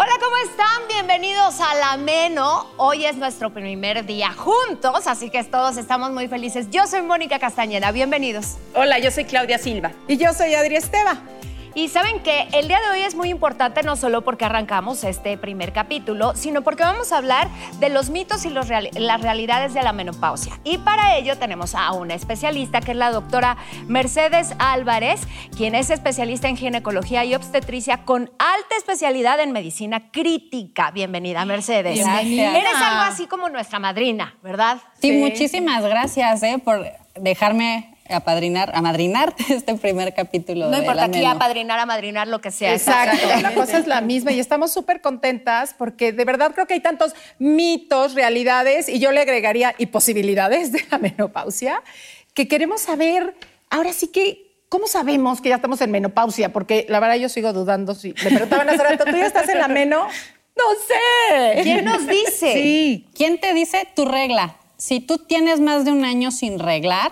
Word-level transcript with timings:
Hola, 0.00 0.12
¿cómo 0.22 0.36
están? 0.48 0.86
Bienvenidos 0.86 1.60
a 1.60 1.74
La 1.74 1.96
Meno. 1.96 2.68
Hoy 2.76 3.04
es 3.04 3.16
nuestro 3.16 3.52
primer 3.52 4.06
día 4.06 4.32
juntos, 4.32 5.08
así 5.08 5.28
que 5.28 5.42
todos 5.42 5.76
estamos 5.76 6.12
muy 6.12 6.28
felices. 6.28 6.70
Yo 6.70 6.86
soy 6.86 7.02
Mónica 7.02 7.40
Castañeda, 7.40 7.90
bienvenidos. 7.90 8.58
Hola, 8.76 9.00
yo 9.00 9.10
soy 9.10 9.24
Claudia 9.24 9.58
Silva. 9.58 9.90
Y 10.06 10.16
yo 10.16 10.32
soy 10.34 10.54
Adri 10.54 10.76
Esteva. 10.76 11.16
Y 11.78 11.86
saben 11.86 12.18
que 12.24 12.48
el 12.54 12.66
día 12.66 12.80
de 12.80 12.90
hoy 12.90 13.02
es 13.02 13.14
muy 13.14 13.28
importante 13.28 13.84
no 13.84 13.94
solo 13.94 14.24
porque 14.24 14.44
arrancamos 14.44 15.04
este 15.04 15.38
primer 15.38 15.72
capítulo, 15.72 16.34
sino 16.34 16.62
porque 16.62 16.82
vamos 16.82 17.12
a 17.12 17.18
hablar 17.18 17.48
de 17.78 17.88
los 17.88 18.10
mitos 18.10 18.44
y 18.44 18.50
los 18.50 18.66
las 18.68 19.20
realidades 19.22 19.74
de 19.74 19.82
la 19.84 19.92
menopausia. 19.92 20.58
Y 20.64 20.78
para 20.78 21.16
ello 21.16 21.38
tenemos 21.38 21.76
a 21.76 21.92
una 21.92 22.14
especialista 22.14 22.80
que 22.80 22.90
es 22.90 22.96
la 22.96 23.12
doctora 23.12 23.58
Mercedes 23.86 24.56
Álvarez, 24.58 25.20
quien 25.56 25.76
es 25.76 25.90
especialista 25.90 26.48
en 26.48 26.56
ginecología 26.56 27.24
y 27.24 27.36
obstetricia 27.36 27.98
con 27.98 28.22
alta 28.40 28.76
especialidad 28.76 29.38
en 29.38 29.52
medicina 29.52 30.10
crítica. 30.10 30.90
Bienvenida, 30.90 31.44
Mercedes. 31.44 31.94
Bienvenida. 31.94 32.58
Eres 32.58 32.74
algo 32.74 33.02
así 33.02 33.28
como 33.28 33.50
nuestra 33.50 33.78
madrina, 33.78 34.36
¿verdad? 34.42 34.78
Sí, 35.00 35.12
muchísimas 35.12 35.84
gracias 35.84 36.42
eh, 36.42 36.58
por 36.58 36.84
dejarme 37.14 37.94
apadrinar, 38.08 38.70
amadrinar 38.74 39.34
este 39.48 39.74
primer 39.74 40.14
capítulo 40.14 40.66
No 40.66 40.72
de 40.72 40.78
importa 40.78 41.04
aquí 41.04 41.24
apadrinar, 41.24 41.78
amadrinar, 41.78 42.28
lo 42.28 42.40
que 42.40 42.50
sea. 42.50 42.72
Exacto, 42.72 43.26
la 43.42 43.54
cosa 43.54 43.78
es 43.78 43.86
la 43.86 44.00
misma 44.00 44.32
y 44.32 44.40
estamos 44.40 44.72
súper 44.72 45.00
contentas 45.00 45.74
porque 45.76 46.12
de 46.12 46.24
verdad 46.24 46.52
creo 46.54 46.66
que 46.66 46.74
hay 46.74 46.80
tantos 46.80 47.14
mitos, 47.38 48.14
realidades 48.14 48.88
y 48.88 48.98
yo 48.98 49.12
le 49.12 49.20
agregaría 49.20 49.74
y 49.78 49.86
posibilidades 49.86 50.72
de 50.72 50.84
la 50.90 50.98
menopausia 50.98 51.82
que 52.38 52.46
queremos 52.46 52.82
saber, 52.82 53.34
ahora 53.68 53.92
sí 53.92 54.08
que, 54.08 54.52
¿cómo 54.68 54.86
sabemos 54.86 55.40
que 55.40 55.48
ya 55.48 55.56
estamos 55.56 55.80
en 55.80 55.90
menopausia? 55.90 56.52
Porque 56.52 56.86
la 56.88 57.00
verdad 57.00 57.16
yo 57.16 57.28
sigo 57.28 57.52
dudando 57.52 57.96
si 57.96 58.14
me 58.22 58.30
preguntaban 58.30 58.68
hace 58.70 58.84
rato, 58.84 59.04
¿tú 59.04 59.16
ya 59.16 59.26
estás 59.26 59.48
en 59.48 59.58
la 59.58 59.66
meno? 59.66 60.06
No 60.56 60.64
sé. 60.86 61.62
¿Quién 61.62 61.84
nos 61.84 62.06
dice? 62.06 62.52
Sí. 62.52 63.06
¿Quién 63.14 63.40
te 63.40 63.54
dice 63.54 63.88
tu 63.96 64.04
regla? 64.04 64.56
Si 64.80 65.00
tú 65.00 65.18
tienes 65.18 65.58
más 65.58 65.84
de 65.84 65.90
un 65.90 66.04
año 66.04 66.30
sin 66.30 66.60
reglar, 66.60 67.10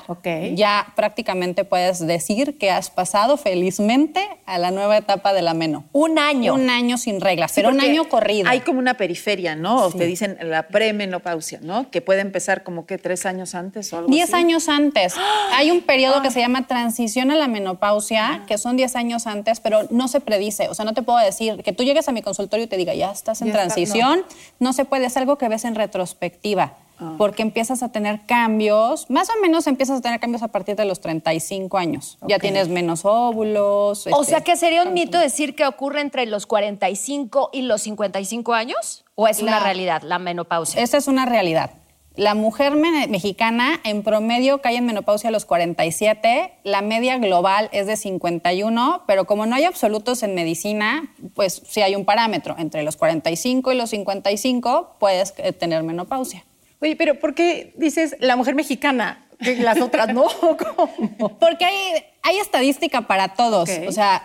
ya 0.55 0.93
prácticamente 0.95 1.65
puedes 1.65 1.99
decir 1.99 2.59
que 2.59 2.71
has 2.71 2.91
pasado 2.91 3.37
felizmente 3.37 4.25
a 4.47 4.59
la 4.59 4.71
nueva 4.71 4.97
etapa 4.97 5.33
de 5.33 5.43
la 5.43 5.53
meno. 5.53 5.85
Un 5.91 6.21
año. 6.21 6.55
Un 6.55 6.71
año 6.71 6.97
sin 6.97 7.21
reglas, 7.21 7.51
pero 7.57 7.71
un 7.71 7.81
año 7.81 8.09
corrido. 8.09 8.49
Hay 8.49 8.61
como 8.61 8.79
una 8.79 8.95
periferia, 8.95 9.57
¿no? 9.57 9.83
O 9.87 9.91
te 9.91 10.07
dicen 10.07 10.39
la 10.43 10.69
premenopausia, 10.69 11.59
¿no? 11.61 11.91
Que 11.91 12.01
puede 12.01 12.21
empezar 12.21 12.63
como 12.63 12.87
que 12.87 12.99
tres 12.99 13.27
años 13.27 13.57
antes 13.57 13.93
o 13.93 13.99
algo 13.99 14.11
Diez 14.11 14.33
así. 14.33 14.35
años 14.45 14.69
antes. 14.69 15.15
Hay 15.55 15.73
un 15.73 15.81
periodo 15.81 16.23
que 16.23 16.31
se 16.31 16.39
llama 16.39 16.69
transición 16.69 17.33
a 17.33 17.35
la 17.35 17.49
menopausia, 17.49 18.45
que 18.47 18.59
son 18.59 18.77
10 18.77 18.95
años 18.95 19.27
antes, 19.27 19.59
pero 19.59 19.89
no 19.91 20.07
se 20.07 20.21
predice. 20.21 20.69
O 20.69 20.75
sea, 20.75 20.85
no 20.85 20.95
te 20.95 21.03
puedo 21.03 21.19
decir 21.19 21.65
que 21.65 21.73
tú 21.73 21.83
llegues 21.83 22.09
a 22.09 22.13
mi 22.13 22.23
consultorio 22.23 22.67
y 22.67 22.69
te 22.69 22.77
diga, 22.77 22.95
ya 22.95 23.11
estás 23.11 23.43
en 23.43 23.49
Ya 23.49 23.55
está, 23.55 23.63
transición. 23.75 24.23
no. 24.61 24.73
se 24.73 24.85
puede, 24.85 25.07
es 25.07 25.17
algo 25.17 25.37
que 25.37 25.49
ves 25.49 25.65
en 25.65 25.75
retrospectiva. 25.75 26.75
Ah. 26.99 27.15
Porque 27.19 27.43
empiezas 27.43 27.83
a 27.83 27.91
tener 27.93 28.25
cambios, 28.27 29.11
más 29.11 29.29
o 29.29 29.41
menos 29.43 29.67
empiezas 29.67 29.99
a 29.99 30.01
tener 30.03 30.19
cambios 30.19 30.43
a 30.43 30.49
partir 30.49 30.77
de 30.77 30.85
los 30.85 31.01
35 31.01 31.77
años. 31.79 32.19
Ya 32.27 32.39
tienes 32.39 32.69
menos 32.69 33.05
óvulos. 33.05 34.07
O 34.07 34.21
este, 34.23 34.25
sea 34.25 34.41
que 34.41 34.57
sería 34.57 34.83
un 34.83 34.95
mito 34.95 35.19
decir 35.19 35.55
que 35.55 35.67
ocurre 35.67 36.01
entre 36.01 36.27
los 36.27 36.47
45 36.47 37.51
y 37.53 37.63
los 37.63 37.83
55 37.83 38.55
años 38.55 39.05
o 39.15 39.29
es 39.29 39.43
una 39.43 39.61
realidad 39.61 40.03
la 40.03 40.19
menopausia. 40.19 40.83
Esa 40.83 40.97
es 40.97 41.09
una 41.09 41.27
realidad. 41.27 41.71
La 42.15 42.35
mujer 42.35 42.77
me- 42.77 43.07
mexicana 43.09 43.79
en 43.85 44.03
promedio 44.03 44.63
cae 44.63 44.77
en 44.77 44.87
menopausia 44.87 45.29
a 45.29 45.31
los 45.31 45.45
47, 45.45 46.51
la 46.65 46.81
media 46.81 47.19
global 47.19 47.69
es 47.73 47.87
de 47.87 47.97
51, 47.97 49.03
pero 49.07 49.27
como 49.27 49.45
no 49.45 49.55
hay 49.55 49.65
absolutos 49.65 50.23
en 50.23 50.35
medicina, 50.35 51.13
pues 51.35 51.63
sí 51.67 51.83
hay 51.83 51.95
un 51.95 52.07
parámetro. 52.07 52.57
Entre 52.59 52.83
los 52.85 52.97
45 52.97 53.71
y 53.73 53.77
los 53.77 53.91
55 53.91 54.97
puedes 54.99 55.35
eh, 55.37 55.53
tener 55.53 55.83
menopausia. 55.83 56.43
Oye, 56.81 56.97
pero 56.97 57.19
¿por 57.19 57.35
qué 57.35 57.73
dices 57.77 58.17
la 58.21 58.37
mujer 58.37 58.55
mexicana? 58.55 59.26
Que 59.39 59.57
las 59.57 59.81
otras 59.81 60.13
no. 60.15 60.25
¿Cómo? 60.77 61.39
Porque 61.39 61.65
hay, 61.65 62.05
hay 62.23 62.39
estadística 62.39 63.03
para 63.03 63.29
todos. 63.35 63.71
O 63.87 63.93
sea, 63.93 64.23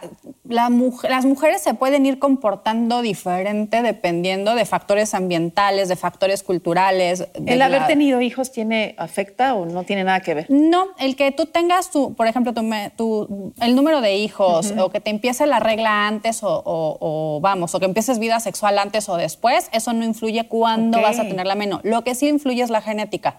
la 0.47 0.69
las 1.09 1.25
mujeres 1.25 1.61
se 1.61 1.73
pueden 1.73 2.05
ir 2.05 2.17
comportando 2.19 3.01
diferente 3.01 3.81
dependiendo 3.81 4.55
de 4.55 4.65
factores 4.65 5.13
ambientales, 5.13 5.89
de 5.89 5.95
factores 5.95 6.43
culturales. 6.43 7.19
de 7.37 7.53
¿El 7.53 7.61
haber 7.61 7.87
tenido 7.87 8.21
hijos 8.21 8.51
tiene 8.51 8.95
afecta 8.97 9.53
o 9.55 9.65
no 9.65 9.83
tiene 9.83 10.03
nada 10.03 10.21
que 10.21 10.33
ver? 10.33 10.45
No, 10.49 10.87
el 10.97 11.15
que 11.15 11.31
tú 11.31 11.45
tengas, 11.45 11.91
tu, 11.91 12.13
por 12.15 12.27
ejemplo, 12.27 12.53
tu, 12.53 13.53
el 13.61 13.75
número 13.75 14.01
de 14.01 14.15
hijos 14.15 14.73
o 14.77 14.89
que 14.89 14.99
te 14.99 15.09
empiece 15.09 15.45
la 15.45 15.59
regla 15.59 16.07
antes 16.07 16.43
o, 16.43 16.49
o- 16.65 16.97
o, 17.01 17.39
vamos, 17.41 17.75
o 17.75 17.79
que 17.79 17.85
empieces 17.85 18.19
vida 18.19 18.39
sexual 18.39 18.77
antes 18.79 19.09
o 19.09 19.17
después, 19.17 19.69
eso 19.73 19.93
no 19.93 20.05
influye 20.05 20.47
cuándo 20.47 21.01
vas 21.01 21.19
a 21.19 21.23
tener 21.23 21.45
la 21.45 21.55
meno. 21.55 21.79
Lo 21.83 22.03
que 22.03 22.15
sí 22.15 22.27
influye 22.27 22.61
es 22.63 22.69
la 22.69 22.81
genética. 22.81 23.37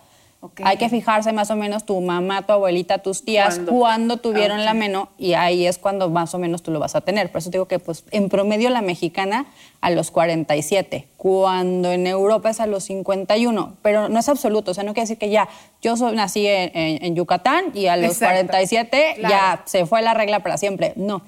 Hay 0.64 0.76
que 0.76 0.88
fijarse 0.88 1.32
más 1.32 1.50
o 1.52 1.56
menos 1.56 1.86
tu 1.86 2.00
mamá, 2.00 2.42
tu 2.42 2.52
abuelita, 2.52 2.98
tus 2.98 3.24
tías, 3.24 3.54
¿Cuándo? 3.54 3.72
cuándo 3.72 4.16
tuvieron 4.16 4.58
Ah, 4.60 4.64
la 4.64 4.74
meno 4.74 5.08
y 5.16 5.34
ahí 5.34 5.66
es 5.66 5.78
cuando 5.78 6.10
más 6.10 6.34
o 6.34 6.38
menos 6.38 6.62
tú 6.64 6.72
lo 6.72 6.80
vas 6.80 6.96
a 6.96 7.00
tener. 7.00 7.30
Por 7.30 7.38
eso 7.38 7.50
te 7.50 7.58
digo 7.58 7.66
que 7.68 7.78
pues 7.78 8.04
en 8.10 8.28
promedio 8.28 8.68
la 8.70 8.82
mexicana 8.82 9.46
a 9.80 9.90
los 9.90 10.10
47, 10.10 11.06
cuando 11.16 11.92
en 11.92 12.06
Europa 12.08 12.50
es 12.50 12.58
a 12.60 12.66
los 12.66 12.82
51, 12.84 13.76
pero 13.82 14.08
no 14.08 14.18
es 14.18 14.28
absoluto, 14.28 14.72
o 14.72 14.74
sea, 14.74 14.82
no 14.84 14.94
quiere 14.94 15.04
decir 15.04 15.18
que 15.18 15.30
ya 15.30 15.48
yo 15.80 15.96
soy, 15.96 16.14
nací 16.16 16.46
en, 16.46 16.70
en- 16.76 17.04
en 17.04 17.14
Yucatán 17.14 17.66
y 17.74 17.86
a 17.86 17.96
los 17.96 18.06
Exacto. 18.12 18.34
47 18.48 19.14
Claro. 19.18 19.32
ya 19.34 19.62
se 19.66 19.86
fue 19.86 20.02
la 20.02 20.12
regla 20.14 20.40
para 20.40 20.58
siempre. 20.58 20.92
No, 20.96 21.22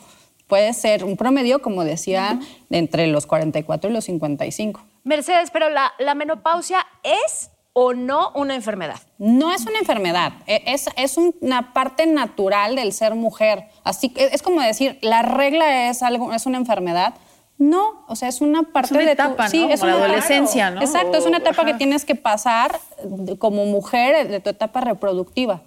puede 0.48 0.72
ser 0.72 1.04
un 1.04 1.16
promedio, 1.16 1.62
como 1.62 1.84
decía, 1.84 2.40
de 2.68 2.78
entre 2.78 3.06
los 3.06 3.26
44 3.26 3.90
y 3.90 3.92
los 3.92 4.04
55. 4.04 4.80
Mercedes, 5.04 5.50
pero 5.52 5.70
la, 5.70 5.92
la 5.98 6.14
menopausia 6.14 6.84
es 7.02 7.50
o 7.76 7.92
no 7.92 8.30
una 8.34 8.54
enfermedad. 8.54 9.00
No 9.18 9.52
es 9.52 9.66
una 9.66 9.78
enfermedad, 9.80 10.32
e- 10.46 10.62
es, 10.66 10.88
es 10.96 11.16
una 11.18 11.72
parte 11.74 12.06
natural 12.06 12.76
del 12.76 12.92
ser 12.92 13.14
mujer. 13.16 13.64
Así 13.82 14.08
que 14.10 14.26
es 14.26 14.42
como 14.42 14.60
decir, 14.62 14.98
la 15.02 15.22
regla 15.22 15.90
es 15.90 16.02
algo, 16.02 16.32
es 16.32 16.46
una 16.46 16.56
enfermedad. 16.56 17.14
No, 17.58 18.04
o 18.08 18.16
sea, 18.16 18.28
es 18.28 18.40
una 18.40 18.62
parte 18.64 18.94
una 18.94 19.04
de 19.04 19.12
etapa, 19.12 19.48
tu, 19.48 19.56
¿no? 19.68 19.68
es 19.70 19.80
Como 19.80 19.90
la 19.92 19.96
una- 19.96 20.04
adolescencia, 20.06 20.70
¿no? 20.70 20.80
Exacto, 20.80 21.16
es 21.18 21.26
una 21.26 21.38
O- 21.38 21.40
etapa 21.40 21.64
que 21.64 21.74
tienes 21.74 22.04
que 22.04 22.14
pasar 22.14 22.78
de- 23.04 23.38
como 23.38 23.64
mujer 23.66 24.28
de 24.28 24.40
tu 24.40 24.50
etapa 24.50 24.80
reproductiva. 24.80 25.62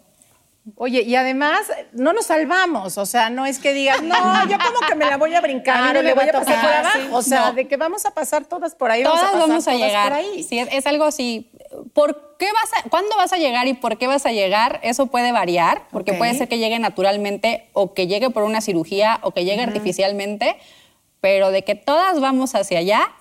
Oye, 0.75 1.01
y 1.03 1.15
además 1.15 1.61
no 1.93 2.11
nos 2.11 2.25
salvamos, 2.25 2.97
o 2.97 3.05
sea, 3.05 3.29
no 3.29 3.45
es 3.45 3.57
que 3.59 3.73
digas, 3.73 4.01
no, 4.03 4.15
yo 4.49 4.57
como 4.57 4.79
que 4.87 4.95
me 4.95 5.05
la 5.05 5.15
voy 5.15 5.33
a 5.33 5.39
brincar, 5.39 5.81
mí 5.87 5.93
no 5.93 6.01
le 6.01 6.13
voy 6.13 6.27
a 6.27 6.31
pasar 6.33 6.61
por 6.61 6.69
abajo, 6.73 6.97
sí. 6.99 7.07
o 7.11 7.21
sea, 7.21 7.45
No. 7.47 7.53
de 7.53 7.67
que 7.67 7.77
vamos 7.77 8.05
a 8.05 8.11
pasar 8.11 8.43
todas 8.45 8.75
por 8.75 8.91
ahí, 8.91 9.01
Todas 9.03 9.21
vamos 9.21 9.29
a, 9.29 9.37
pasar 9.37 9.47
vamos 9.49 9.67
a 9.67 9.71
todas 9.71 9.87
llegar. 9.87 10.07
por 10.09 10.17
ahí. 10.17 10.43
Sí, 10.43 10.59
es, 10.59 10.67
es 10.71 10.85
algo 10.85 11.05
así. 11.05 11.49
¿Por 11.93 12.35
qué 12.37 12.47
vas 12.51 12.83
a, 12.85 12.89
¿Cuándo 12.89 13.15
vas 13.15 13.31
a 13.31 13.37
llegar 13.37 13.67
y 13.67 13.75
por 13.75 13.97
qué 13.97 14.07
vas 14.07 14.25
a 14.25 14.31
llegar? 14.31 14.79
Eso 14.83 15.07
puede 15.07 15.31
variar, 15.31 15.83
porque 15.91 16.13
puede 16.13 16.33
ser 16.33 16.47
que 16.49 16.57
llegue 16.57 16.79
naturalmente 16.79 17.69
o 17.73 17.93
que 17.93 18.07
llegue 18.07 18.29
por 18.29 18.43
una 18.43 18.59
cirugía 18.61 19.19
o 19.21 19.31
que 19.31 19.45
llegue 19.45 19.63
artificialmente, 19.63 20.57
pero 21.21 21.51
de 21.51 21.63
que 21.63 21.75
todas 21.75 22.19
vamos 22.19 22.55
hacia 22.55 22.79
allá 22.79 23.11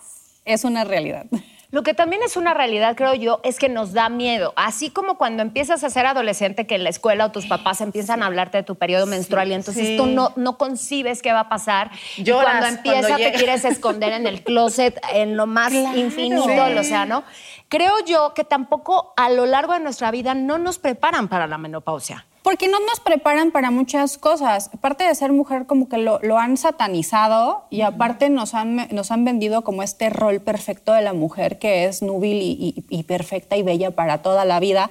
es 0.45 0.65
una 0.65 0.83
realidad. 0.85 1.27
Lo 1.71 1.83
que 1.83 1.95
también 1.95 2.23
es 2.23 2.37
una 2.37 2.55
realidad, 2.55 2.95
creo 2.97 3.15
yo, 3.15 3.41
es 3.43 3.59
que 3.59 3.69
nos 3.69 3.93
da 3.93 4.09
miedo. 4.09 4.53
Así 4.57 4.91
como 4.91 5.19
cuando 5.19 5.43
empiezas 5.43 5.83
a 5.83 5.91
ser 5.91 6.07
adolescente, 6.07 6.67
que 6.67 6.77
en 6.77 6.85
la 6.85 6.91
escuela 6.91 7.27
o 7.27 7.33
tus 7.33 7.47
papás 7.47 7.81
empiezan 7.81 8.23
a 8.23 8.27
hablarte 8.27 8.59
de 8.59 8.63
tu 8.63 8.77
periodo 8.77 9.07
menstrual 9.07 9.51
y 9.51 9.55
entonces 9.55 9.87
sí. 9.89 9.97
tú 9.97 10.07
no, 10.07 10.33
no 10.37 10.59
concibes 10.59 11.23
qué 11.23 11.33
va 11.33 11.41
a 11.41 11.49
pasar. 11.49 11.91
y 12.17 12.31
cuando 12.31 12.67
empieza 12.67 13.09
cuando 13.09 13.17
te 13.17 13.33
quieres 13.33 13.65
esconder 13.65 14.13
en 14.13 14.27
el 14.27 14.43
closet, 14.43 15.01
en 15.13 15.37
lo 15.37 15.47
más 15.47 15.73
infinito 15.73 16.47
del 16.47 16.79
océano. 16.79 17.25
Creo 17.69 17.95
yo 18.07 18.33
que 18.35 18.45
tampoco 18.45 19.13
a 19.17 19.29
lo 19.31 19.45
largo 19.45 19.73
de 19.73 19.81
nuestra 19.81 20.11
vida 20.11 20.35
no 20.35 20.59
nos 20.59 20.79
preparan 20.79 21.29
para 21.29 21.47
la 21.47 21.59
menopausia. 21.59 22.27
Porque 22.47 22.69
no 22.69 22.79
nos 22.79 23.01
preparan 23.01 23.51
para 23.51 23.73
muchas 23.73 24.19
cosas. 24.19 24.71
Aparte 24.73 25.03
de 25.03 25.13
ser 25.17 25.33
mujer, 25.33 25.67
como 25.67 25.89
que 25.89 25.99
lo, 25.99 26.21
lo 26.23 26.39
han 26.39 26.57
satanizado 26.57 27.65
y 27.71 27.81
aparte 27.81 28.31
nos 28.31 28.55
han, 28.55 28.87
nos 28.93 29.11
han 29.11 29.25
vendido 29.25 29.65
como 29.65 29.83
este 29.83 30.11
rol 30.11 30.41
perfecto 30.41 30.93
de 30.93 31.03
la 31.03 31.13
mujer 31.13 31.59
que 31.59 31.87
es 31.87 32.03
núbil 32.03 32.37
y, 32.41 32.53
y- 32.53 32.85
y 32.89 33.03
perfecta 33.03 33.57
y 33.57 33.65
bella 33.65 33.91
para 33.97 34.23
toda 34.23 34.45
la 34.45 34.61
vida. 34.61 34.91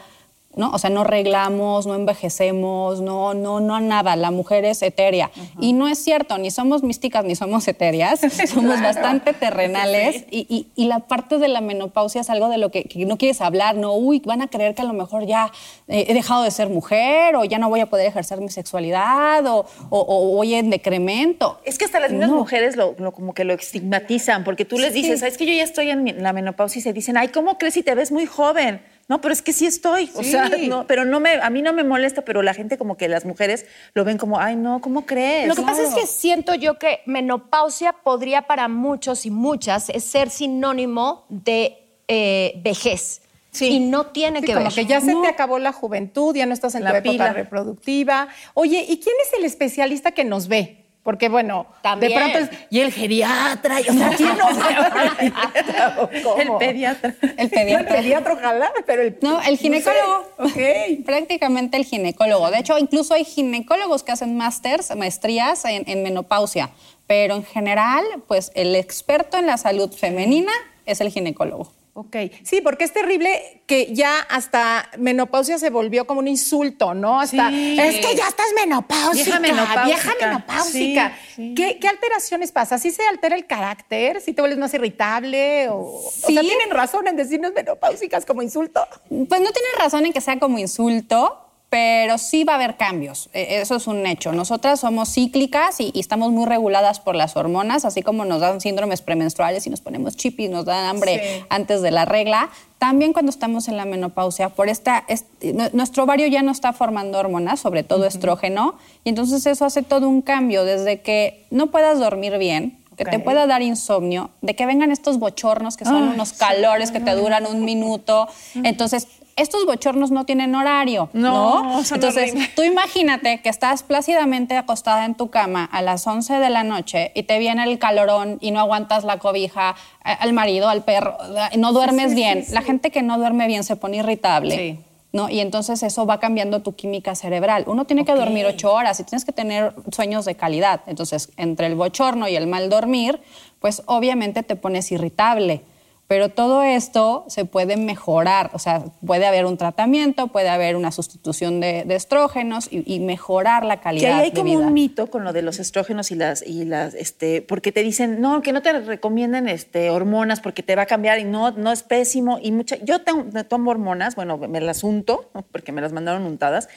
¿No? 0.55 0.71
O 0.71 0.77
sea, 0.79 0.89
no 0.89 1.03
reglamos, 1.03 1.85
no 1.87 1.95
envejecemos, 1.95 3.01
no, 3.01 3.33
no, 3.33 3.59
no 3.59 3.79
nada. 3.79 4.15
La 4.15 4.31
mujer 4.31 4.65
es 4.65 4.81
etérea. 4.81 5.31
Y 5.59 5.73
no 5.73 5.87
es 5.87 5.97
cierto, 6.03 6.37
ni 6.37 6.51
somos 6.51 6.83
místicas 6.83 7.23
ni 7.25 7.35
somos 7.35 7.67
etéreas, 7.67 8.21
somos 8.53 8.81
bastante 8.81 9.33
terrenales. 9.33 10.25
Y, 10.31 10.45
y- 10.49 10.67
y 10.75 10.87
la 10.87 10.99
parte 10.99 11.37
de 11.37 11.47
la 11.47 11.61
menopausia 11.61 12.21
es 12.21 12.29
algo 12.29 12.49
de 12.49 12.57
lo 12.57 12.69
que, 12.71 12.83
que 12.85 13.05
no 13.05 13.17
quieres 13.17 13.41
hablar, 13.41 13.75
no, 13.75 13.93
uy, 13.93 14.21
van 14.25 14.41
a 14.41 14.47
creer 14.47 14.75
que 14.75 14.81
a 14.81 14.85
lo 14.85 14.93
mejor 14.93 15.25
ya 15.25 15.51
eh, 15.87 16.05
he 16.07 16.13
dejado 16.13 16.43
de 16.43 16.51
ser 16.51 16.69
mujer 16.69 17.35
o 17.35 17.43
ya 17.45 17.57
no 17.59 17.69
voy 17.69 17.79
a 17.79 17.85
poder 17.87 18.07
ejercer 18.07 18.39
mi 18.41 18.49
sexualidad 18.49 19.45
o, 19.47 19.65
o- 19.89 20.05
o 20.07 20.35
voy 20.35 20.53
en 20.55 20.69
decremento. 20.69 21.59
Es 21.65 21.77
que 21.77 21.85
hasta 21.85 21.99
las 21.99 22.11
mismas 22.11 22.29
No. 22.29 22.37
mujeres 22.37 22.75
lo, 22.75 22.95
lo- 22.97 23.11
como 23.11 23.33
que 23.33 23.43
lo 23.43 23.53
estigmatizan, 23.53 24.43
porque 24.43 24.65
tú 24.65 24.77
les 24.77 24.93
dices, 24.93 25.19
¿sabes 25.19 25.37
que 25.37 25.45
yo 25.45 25.53
ya 25.53 25.63
estoy 25.63 25.89
en 25.89 26.21
la 26.23 26.33
menopausia? 26.33 26.79
Y 26.79 26.81
se 26.81 26.93
dicen, 26.93 27.17
ay, 27.17 27.27
¿cómo 27.29 27.57
crees 27.57 27.73
si 27.75 27.83
te 27.83 27.93
ves 27.95 28.11
muy 28.11 28.25
joven? 28.25 28.81
No, 29.07 29.21
pero 29.21 29.33
es 29.33 29.41
que 29.43 29.53
sí 29.53 29.67
estoy. 29.67 30.09
O 30.15 30.23
sea, 30.23 30.49
no, 30.67 30.87
pero 30.87 31.05
no 31.05 31.19
me, 31.19 31.33
a 31.35 31.49
mí 31.51 31.61
no 31.61 31.73
me 31.73 31.83
molesta, 31.83 32.23
pero 32.23 32.41
la 32.41 32.53
gente 32.55 32.77
como 32.77 32.97
que 32.97 33.07
las 33.07 33.23
mujeres 33.23 33.65
lo 33.93 34.03
ven 34.03 34.17
como, 34.17 34.39
ay, 34.39 34.55
no, 34.55 34.81
¿cómo 34.81 35.05
crees? 35.05 35.47
Lo 35.47 35.53
que 35.55 35.61
pasa 35.61 35.83
es 35.83 35.93
que 35.93 36.07
siento 36.07 36.55
yo 36.55 36.79
que 36.79 37.01
menopausia 37.05 37.93
podría 37.93 38.43
para 38.43 38.67
muchos 38.67 39.25
y 39.27 39.29
muchas 39.31 39.89
es 39.89 40.03
ser 40.05 40.29
sinónimo 40.31 41.25
de 41.29 41.77
eh, 42.07 42.53
vejez. 42.63 43.21
Sí. 43.51 43.67
Y 43.69 43.79
no 43.79 44.07
tiene 44.07 44.39
Sí, 44.41 44.47
que 44.47 44.53
como 44.53 44.65
ver. 44.65 44.73
que 44.73 44.85
ya 44.85 44.99
se 45.01 45.13
No. 45.13 45.21
te 45.21 45.27
acabó 45.29 45.59
la 45.59 45.71
juventud, 45.71 46.35
ya 46.35 46.45
no 46.45 46.53
estás 46.53 46.75
en 46.75 46.83
La 46.83 46.89
tu 46.91 46.97
época 46.97 47.11
pila. 47.11 47.33
reproductiva. 47.33 48.27
Oye, 48.53 48.83
¿y 48.89 48.99
quién 48.99 49.15
es 49.25 49.33
el 49.37 49.45
especialista 49.45 50.11
que 50.11 50.25
nos 50.25 50.47
ve? 50.47 50.84
Porque 51.05 51.29
bueno, 51.29 51.67
También. 51.83 52.11
de 52.11 52.17
pronto 52.17 52.39
es, 52.39 52.49
y 52.71 52.79
el 52.79 52.91
geriatra, 52.91 53.79
y, 53.79 53.89
o 53.89 53.93
sea, 53.93 54.09
¿quién. 54.17 54.31
El 56.39 56.57
pediatra. 56.57 57.13
El 57.37 57.49
pediatra. 57.51 57.95
El 57.95 58.01
pediatra, 58.01 58.33
ojalá, 58.33 58.71
pero 58.87 59.03
el... 59.03 59.15
No, 59.21 59.39
el 59.43 59.59
ginecólogo. 59.59 60.25
No 60.39 60.49
sé. 60.49 60.97
Ok. 60.97 61.05
Prácticamente 61.05 61.77
el 61.77 61.85
ginecólogo. 61.85 62.49
De 62.49 62.57
hecho, 62.57 62.79
incluso 62.79 63.13
hay 63.13 63.23
ginecólogos 63.23 64.01
que 64.01 64.13
hacen 64.13 64.35
másters, 64.35 64.95
maestrías 64.95 65.63
en, 65.65 65.87
en 65.87 66.01
menopausia. 66.01 66.71
Pero 67.05 67.35
en 67.35 67.45
general, 67.45 68.03
pues 68.27 68.51
el 68.55 68.75
experto 68.75 69.37
en 69.37 69.45
la 69.45 69.57
salud 69.57 69.93
femenina 69.93 70.51
es 70.87 71.01
el 71.01 71.11
ginecólogo. 71.11 71.71
Ok, 71.97 72.13
sí, 72.43 72.59
porque 72.59 72.83
es 72.83 72.91
terrible 72.91 73.61
que 73.67 73.93
ya 73.93 74.19
hasta 74.19 74.89
menopausia 74.97 75.57
se 75.57 75.69
volvió 75.69 76.05
como 76.05 76.19
un 76.19 76.27
insulto, 76.27 76.93
¿no? 76.93 77.21
Hasta, 77.21 77.49
Sí. 77.49 77.77
es 77.79 78.05
que 78.05 78.15
ya 78.17 78.27
estás 78.27 78.47
menopáusica, 78.53 79.39
Vieja 79.39 79.39
menopáusica. 79.39 79.85
vieja 79.85 80.13
menopáusica. 80.19 81.17
Sí, 81.25 81.33
sí. 81.35 81.53
¿Qué, 81.55 81.79
qué 81.79 81.87
alteraciones 81.87 82.51
pasa? 82.51 82.77
¿Sí 82.79 82.91
se 82.91 83.01
altera 83.07 83.37
el 83.37 83.47
carácter? 83.47 84.19
¿Sí 84.19 84.33
te 84.33 84.41
vuelves 84.41 84.59
más 84.59 84.73
irritable? 84.73 85.69
¿O, 85.69 85.77
o 85.77 86.11
sea, 86.11 86.41
tienen 86.41 86.69
razón 86.69 87.07
en 87.07 87.15
decirnos 87.15 87.53
menopáusicas 87.53 88.25
como 88.25 88.41
insulto? 88.41 88.85
Pues 89.07 89.39
no 89.39 89.51
tienes 89.51 89.71
razón 89.79 90.05
en 90.05 90.11
que 90.11 90.19
sea 90.19 90.37
como 90.37 90.59
insulto, 90.59 91.44
pero 91.75 92.17
sí 92.17 92.45
va 92.45 92.53
a 92.53 92.55
haber 92.55 92.77
cambios. 92.77 93.29
Eh, 93.33 93.59
Eso 93.59 93.75
es 93.75 93.85
un 93.87 94.05
hecho. 94.05 94.31
Nosotras 94.31 94.79
somos 94.79 95.09
cíclicas 95.13 95.81
y, 95.81 95.91
y 95.93 95.99
estamos 95.99 96.31
muy 96.31 96.45
reguladas 96.45 97.01
por 97.01 97.15
las 97.15 97.35
hormonas, 97.35 97.83
así 97.83 98.01
como 98.01 98.23
nos 98.23 98.39
dan 98.39 98.61
síndromes 98.61 99.01
premenstruales 99.01 99.67
y 99.67 99.69
nos 99.69 99.81
ponemos 99.81 100.15
chipis, 100.15 100.49
nos 100.49 100.63
dan 100.63 100.85
hambre 100.85 101.15
Sí. 101.21 101.45
antes 101.49 101.81
de 101.81 101.91
la 101.91 102.05
regla. 102.05 102.49
También 102.77 103.11
cuando 103.11 103.29
estamos 103.29 103.67
en 103.67 103.75
la 103.75 103.83
menopausia, 103.83 104.47
por 104.47 104.69
esta, 104.69 105.03
es- 105.09 105.25
nu- 105.41 105.69
nuestro 105.73 106.03
ovario 106.05 106.27
ya 106.27 106.41
no 106.43 106.51
está 106.53 106.71
formando 106.71 107.19
hormonas, 107.19 107.59
sobre 107.59 107.83
todo 107.83 108.05
estrógeno, 108.05 108.75
y 109.03 109.09
entonces 109.09 109.45
eso 109.45 109.65
hace 109.65 109.83
todo 109.83 110.07
un 110.07 110.21
cambio, 110.21 110.63
desde 110.63 111.01
que 111.01 111.45
no 111.51 111.67
puedas 111.71 111.99
dormir 111.99 112.37
bien, 112.37 112.77
que 112.95 113.03
te 113.03 113.19
pueda 113.19 113.45
dar 113.47 113.61
insomnio, 113.61 114.29
de 114.41 114.55
que 114.55 114.65
vengan 114.65 114.89
estos 114.93 115.19
bochornos 115.19 115.75
que 115.75 115.83
son 115.83 116.03
unos 116.03 116.31
calores 116.31 116.91
que 116.91 117.01
te 117.01 117.11
duran 117.15 117.45
un 117.45 117.65
minuto. 117.65 118.29
Entonces, 118.63 119.09
estos 119.35 119.65
bochornos 119.65 120.11
no 120.11 120.25
tienen 120.25 120.55
horario, 120.55 121.09
No, 121.13 121.81
Entonces, 121.91 122.33
tú 122.55 122.63
imagínate 122.63 123.41
que 123.41 123.49
estás 123.49 123.83
plácidamente 123.83 124.55
acostada 124.55 125.03
en 125.05 125.15
tu 125.15 125.29
cama 125.29 125.65
a 125.71 125.81
las 125.81 126.07
11 126.07 126.35
de 126.39 126.49
la 126.49 126.63
noche 126.63 127.11
y 127.15 127.23
te 127.23 127.37
viene 127.37 127.63
el 127.63 127.77
calorón 127.77 128.37
y 128.39 128.51
no 128.51 128.59
aguantas 128.61 129.03
la 129.03 129.19
cobija 129.19 129.75
a- 130.03 130.13
al 130.13 130.31
marido, 130.33 130.69
al 130.69 130.83
perro, 130.85 131.17
y 131.51 131.57
no 131.57 131.73
duermes 131.73 132.15
bien. 132.15 132.45
La 132.51 132.61
gente 132.61 132.91
que 132.91 133.01
no 133.01 133.17
duerme 133.17 133.47
bien 133.47 133.63
se 133.65 133.75
pone 133.75 133.97
irritable. 133.97 134.55
Sí. 134.55 134.79
¿no? 135.11 135.29
Y 135.29 135.39
entonces 135.39 135.81
eso 135.81 136.05
va 136.05 136.19
cambiando 136.19 136.61
tu 136.61 136.75
química 136.75 137.15
cerebral. 137.15 137.63
Uno 137.67 137.85
tiene 137.85 138.03
que 138.03 138.13
dormir 138.13 138.45
ocho 138.45 138.73
horas 138.73 138.99
y 138.99 139.05
tienes 139.05 139.23
que 139.23 139.31
tener 139.31 139.73
sueños 139.93 140.25
de 140.25 140.35
calidad. 140.35 140.81
Entonces, 140.87 141.29
entre 141.37 141.67
el 141.67 141.75
bochorno 141.75 142.27
y 142.27 142.35
el 142.35 142.47
mal 142.47 142.69
dormir, 142.69 143.21
pues 143.61 143.81
obviamente 143.85 144.43
te 144.43 144.57
pones 144.57 144.91
irritable. 144.91 145.61
Pero 146.07 146.29
todo 146.29 146.61
esto 146.61 147.25
se 147.29 147.45
puede 147.45 147.77
mejorar, 147.77 148.51
o 148.53 148.59
sea, 148.59 148.83
puede 149.03 149.25
haber 149.25 149.45
un 149.45 149.57
tratamiento, 149.57 150.27
puede 150.27 150.49
haber 150.49 150.75
una 150.75 150.91
sustitución 150.91 151.59
de, 151.59 151.83
de 151.83 151.95
estrógenos 151.95 152.67
y, 152.71 152.83
y 152.85 152.99
mejorar 152.99 153.65
la 153.65 153.77
Que 153.77 153.83
calidad 153.83 154.13
ahí 154.19 154.25
hay 154.25 154.29
de 154.29 154.35
como 154.41 154.55
vida. 154.55 154.67
un 154.67 154.73
mito 154.73 155.07
con 155.09 155.23
lo 155.23 155.33
de 155.33 155.41
los 155.41 155.57
estrógenos 155.57 156.11
y 156.11 156.15
las, 156.15 156.45
y 156.45 156.63
las, 156.63 156.93
este, 156.93 157.41
porque 157.41 157.71
te 157.71 157.81
dicen, 157.81 158.21
no, 158.21 158.43
que 158.43 158.53
no 158.53 158.61
te 158.61 158.71
recomienden 158.81 159.47
este, 159.49 159.89
hormonas 159.89 160.41
porque 160.41 160.61
te 160.61 160.75
va 160.75 160.83
a 160.83 160.85
cambiar 160.85 161.17
y 161.17 161.23
no, 161.23 161.49
no 161.51 161.71
es 161.71 161.81
pésimo. 161.81 162.37
Y 162.39 162.51
mucha, 162.51 162.75
yo 162.83 163.01
tengo- 163.01 163.25
tomo 163.45 163.71
hormonas, 163.71 164.15
bueno, 164.15 164.37
me 164.37 164.61
las 164.61 164.83
unto, 164.83 165.31
porque 165.51 165.71
me 165.71 165.81
las 165.81 165.91
mandaron 165.91 166.23
untadas. 166.27 166.69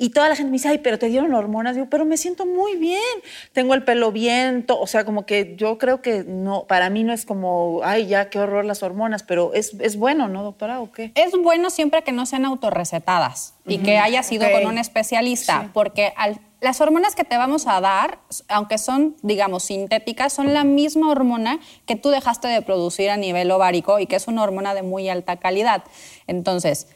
Y 0.00 0.10
toda 0.10 0.28
la 0.28 0.36
gente 0.36 0.50
me 0.50 0.54
dice, 0.54 0.68
ay, 0.68 0.78
pero 0.78 0.96
te 0.96 1.08
dieron 1.08 1.34
hormonas. 1.34 1.74
Digo, 1.74 1.88
pero 1.90 2.04
me 2.04 2.16
siento 2.16 2.46
muy 2.46 2.76
bien. 2.76 3.02
Tengo 3.52 3.74
el 3.74 3.82
pelo 3.82 4.12
bien, 4.12 4.64
o 4.68 4.86
sea, 4.86 5.04
como 5.04 5.26
que 5.26 5.56
yo 5.56 5.76
creo 5.76 6.00
que 6.02 6.22
no, 6.24 6.64
para 6.68 6.88
mí 6.88 7.02
no 7.02 7.12
es 7.12 7.26
como, 7.26 7.80
ay, 7.82 8.06
ya, 8.06 8.30
qué 8.30 8.38
horror 8.38 8.64
las 8.64 8.84
hormonas, 8.84 9.24
pero 9.24 9.52
es, 9.54 9.74
es 9.80 9.96
bueno, 9.96 10.28
¿no, 10.28 10.44
doctora? 10.44 10.80
¿O 10.80 10.92
qué? 10.92 11.10
Es 11.16 11.32
bueno 11.42 11.68
siempre 11.70 12.02
que 12.04 12.12
no 12.12 12.26
sean 12.26 12.44
autorrecetadas 12.44 13.54
y 13.66 13.78
que 13.78 13.98
haya 13.98 14.22
sido 14.22 14.46
con 14.52 14.66
un 14.66 14.78
especialista, 14.78 15.70
porque 15.74 16.12
al- 16.16 16.38
las 16.60 16.80
hormonas 16.80 17.14
que 17.14 17.24
te 17.24 17.36
vamos 17.36 17.66
a 17.66 17.80
dar, 17.80 18.18
aunque 18.48 18.78
son, 18.78 19.16
digamos, 19.22 19.64
sintéticas, 19.64 20.32
son 20.32 20.54
la 20.54 20.62
misma 20.64 21.10
hormona 21.10 21.58
que 21.86 21.96
tú 21.96 22.08
dejaste 22.10 22.46
de 22.48 22.62
producir 22.62 23.10
a 23.10 23.16
nivel 23.16 23.50
ovárico 23.50 23.98
y 23.98 24.06
que 24.06 24.16
es 24.16 24.26
una 24.28 24.42
hormona 24.44 24.74
de 24.74 24.82
muy 24.82 25.08
alta 25.08 25.36
calidad. 25.36 25.82
Entonces, 26.26 26.86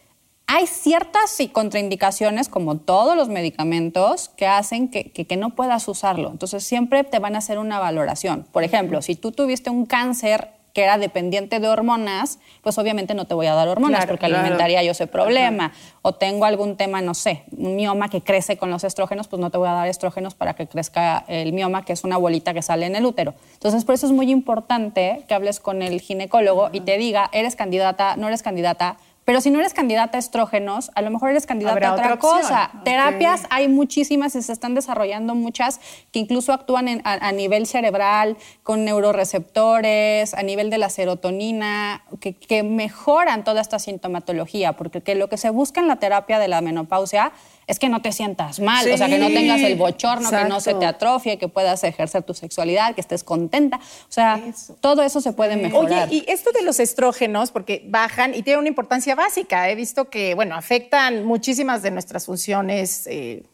hay 0.47 0.67
ciertas 0.67 1.31
sí, 1.31 1.49
contraindicaciones, 1.49 2.49
como 2.49 2.77
todos 2.79 3.17
los 3.17 3.29
medicamentos, 3.29 4.29
que 4.37 4.47
hacen 4.47 4.89
que, 4.89 5.11
que- 5.11 5.27
que 5.27 5.37
no 5.37 5.51
puedas 5.51 5.89
usarlo. 5.89 6.31
Entonces, 6.31 6.65
siempre 6.65 7.05
te 7.05 7.19
van 7.19 7.35
a 7.35 7.39
hacer 7.39 7.59
una 7.59 7.79
valoración. 7.79 8.47
Por 8.53 8.65
ejemplo, 8.65 9.01
si 9.03 9.15
tú 9.15 9.33
tuviste 9.33 9.71
un 9.71 9.87
cáncer 9.87 10.51
que 10.75 10.83
era 10.83 10.97
dependiente 10.97 11.61
de 11.61 11.69
hormonas, 11.69 12.39
pues 12.63 12.79
obviamente 12.79 13.13
no 13.13 13.27
te 13.27 13.35
voy 13.35 13.47
a 13.47 13.53
dar 13.55 13.69
hormonas 13.69 13.99
Claro, 14.01 14.13
porque 14.13 14.27
claro. 14.27 14.41
alimentaría 14.41 14.83
yo 14.83 14.93
ese 14.93 15.07
problema. 15.07 15.73
O 16.01 16.15
tengo 16.15 16.47
algún 16.47 16.79
tema, 16.79 17.03
no 17.03 17.13
sé, 17.13 17.45
un 17.55 17.77
mioma 17.77 18.09
que 18.09 18.23
crece 18.23 18.57
con 18.57 18.71
los 18.71 18.83
estrógenos, 18.83 19.29
pues 19.29 19.39
no 19.39 19.51
te 19.51 19.59
voy 19.59 19.69
a 19.69 19.73
dar 19.73 19.89
estrógenos 19.89 20.35
para 20.35 20.55
que 20.55 20.67
crezca 20.67 21.27
el 21.29 21.53
mioma, 21.53 21.85
que 21.85 21.93
es 21.93 22.05
una 22.05 22.17
bolita 22.17 22.55
que 22.55 22.63
sale 22.63 22.87
en 22.87 22.97
el 22.97 23.05
útero. 23.05 23.35
Entonces, 23.53 23.85
por 23.85 23.95
eso 23.95 24.07
es 24.07 24.13
muy 24.13 24.31
importante 24.31 25.25
que 25.29 25.35
hables 25.35 25.61
con 25.61 25.83
el 25.83 26.01
ginecólogo 26.01 26.71
y 26.73 26.81
te 26.81 26.97
diga, 26.97 27.29
eres 27.35 27.55
candidata, 27.55 28.17
no 28.17 28.29
eres 28.29 28.43
candidata, 28.43 28.97
Pero 29.25 29.41
si 29.41 29.51
no 29.51 29.61
eres 29.61 29.73
candidata 29.73 30.17
a 30.17 30.21
estrógenos, 30.21 30.91
a 30.97 31.03
lo 31.03 31.11
mejor 31.11 31.31
eres 31.31 31.47
candidata 31.47 31.91
a 31.91 31.93
otra, 31.95 32.17
cosa. 32.19 32.71
Terapias 32.85 33.43
hay 33.51 33.69
muchísimas 33.69 34.35
y 34.35 34.43
se 34.43 34.53
están 34.53 34.75
desarrollando 34.75 35.37
muchas 35.37 35.81
que 36.11 36.19
incluso 36.19 36.53
actúan 36.53 36.89
en- 36.89 37.03
a, 37.05 37.13
a 37.29 37.31
nivel 37.33 37.67
cerebral, 37.67 38.37
con 38.65 38.85
neuroreceptores, 38.85 40.35
a 40.35 40.43
nivel 40.43 40.71
de 40.71 40.79
la 40.79 40.89
serotonina, 40.89 42.03
que, 42.21 42.35
que 42.35 42.63
mejoran 42.63 43.45
toda 43.45 43.61
esta 43.61 43.79
sintomatología, 43.79 44.73
porque 44.75 45.01
que 45.03 45.15
lo 45.15 45.29
que 45.29 45.37
se 45.37 45.51
busca 45.51 45.81
en 45.81 45.89
la 45.89 45.97
terapia 45.97 46.39
de 46.39 46.49
la 46.49 46.61
menopausia 46.61 47.33
es 47.67 47.79
que 47.79 47.89
no 47.89 48.03
te 48.03 48.13
sientas 48.13 48.61
mal, 48.61 48.91
o 48.91 48.97
sea, 48.97 49.09
que 49.09 49.19
no 49.19 49.29
tengas 49.29 49.61
el 49.61 49.77
bochorno, 49.77 50.31
que 50.31 50.45
no 50.45 50.61
se 50.61 50.75
te 50.75 50.87
atrofie, 50.87 51.39
que 51.39 51.49
puedas 51.49 51.85
ejercer 51.85 52.23
tu 52.23 52.35
sexualidad, 52.35 52.95
que 52.95 53.01
estés 53.01 53.25
contenta. 53.25 53.77
O 53.77 54.13
sea, 54.13 54.41
todo 54.81 55.03
eso 55.03 55.21
se 55.21 55.33
puede 55.33 55.57
mejorar. 55.57 56.09
Oye, 56.09 56.25
y 56.27 56.31
esto 56.31 56.53
de 56.53 56.63
los 56.63 56.81
estrógenos, 56.81 57.51
porque 57.53 57.85
bajan 57.87 58.35
y 58.35 58.43
tienen 58.43 58.61
una 58.61 58.69
importancia 58.69 59.15
básica. 59.15 59.71
He 59.71 59.75
visto 59.75 60.11
que, 60.11 60.35
bueno, 60.35 60.55
afectan 60.57 61.25
muchísimas 61.25 61.83
de 61.83 61.91
nuestras 61.93 62.27
funciones. 62.27 63.07
eh, 63.07 63.45